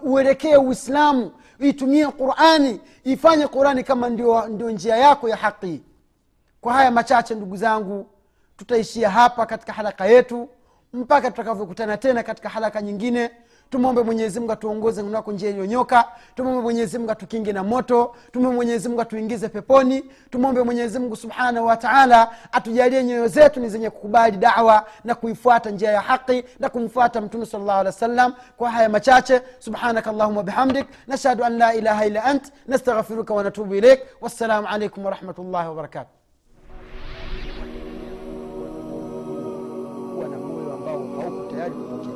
uelekee 0.05 0.57
uislamu. 0.57 1.33
Itumie 1.59 2.07
qurani. 2.07 2.81
Ifanye 3.05 3.47
qurani 3.47 3.85
kama 3.85 4.09
ndio, 4.09 4.47
ndio 4.49 4.71
njia 4.71 4.97
yako 4.97 5.29
ya 5.29 5.37
haqi 5.37 5.83
kwa 6.61 6.73
haya 6.73 6.91
machache 6.91 7.35
ndugu 7.35 7.57
zangu 7.57 8.07
tutaishia 8.57 9.11
hapa 9.11 9.47
katika 9.47 9.73
haraka 9.73 10.07
yetu 10.07 10.49
mpaka 10.93 11.31
tutakavyokutana 11.31 11.97
tena 11.97 12.23
katika 12.23 12.49
haraka 12.49 12.83
nyingine 12.83 13.31
tumwombe 13.71 14.03
mwenyezimngu 14.03 14.53
atuongoze 14.53 15.03
kunako 15.03 15.33
njia 15.33 15.51
iliyonyoka. 15.51 16.05
Tumwombe 16.35 16.63
mwenyezimngu 16.63 17.11
atukinge 17.11 17.53
na 17.53 17.63
moto. 17.63 18.15
Tumwombe 18.33 18.57
mwenyezimungu 18.57 19.01
atuingize 19.03 19.49
peponi. 19.49 20.05
Tumwombe 20.31 20.63
mwenyezimngu 20.63 21.17
subhanahu 21.17 21.67
wataala 21.67 22.31
atujalie 22.53 23.05
nyoyo 23.05 23.29
zetu 23.29 23.61
ni 23.61 23.69
zenye 23.69 23.91
kukubali 23.91 24.37
dawa 24.37 24.87
na 25.05 25.15
kuifuata 25.15 25.71
njia 25.71 25.93
ya 25.93 26.01
haqi 26.01 26.45
na 26.59 26.69
kumfuata 26.69 27.21
mtume 27.21 27.47
sal 27.47 27.71
alih 27.71 27.87
wa 27.87 27.93
sallam 27.93 28.35
kwa 28.57 28.71
haya 28.71 28.89
machache. 28.89 29.43
Subhanaka 29.59 30.11
allahuma 30.11 30.43
bihamdik. 30.43 30.87
Nashhadu 31.07 31.45
an 31.45 31.59
la 31.59 31.75
ilaha 31.75 32.07
illa 32.07 32.25
ant. 32.25 32.53
Nastaghfiruka 32.69 33.35
wanatubu 33.35 33.75
ilaik 33.75 34.01
wassalamu 34.21 34.69
alaikum 34.69 35.05
warahmatullahi 35.05 35.69
wabarakatuh 35.69 36.23
ambao 40.75 41.21
hauko 41.21 41.51
tayari 41.53 41.71
kupokea 41.75 42.13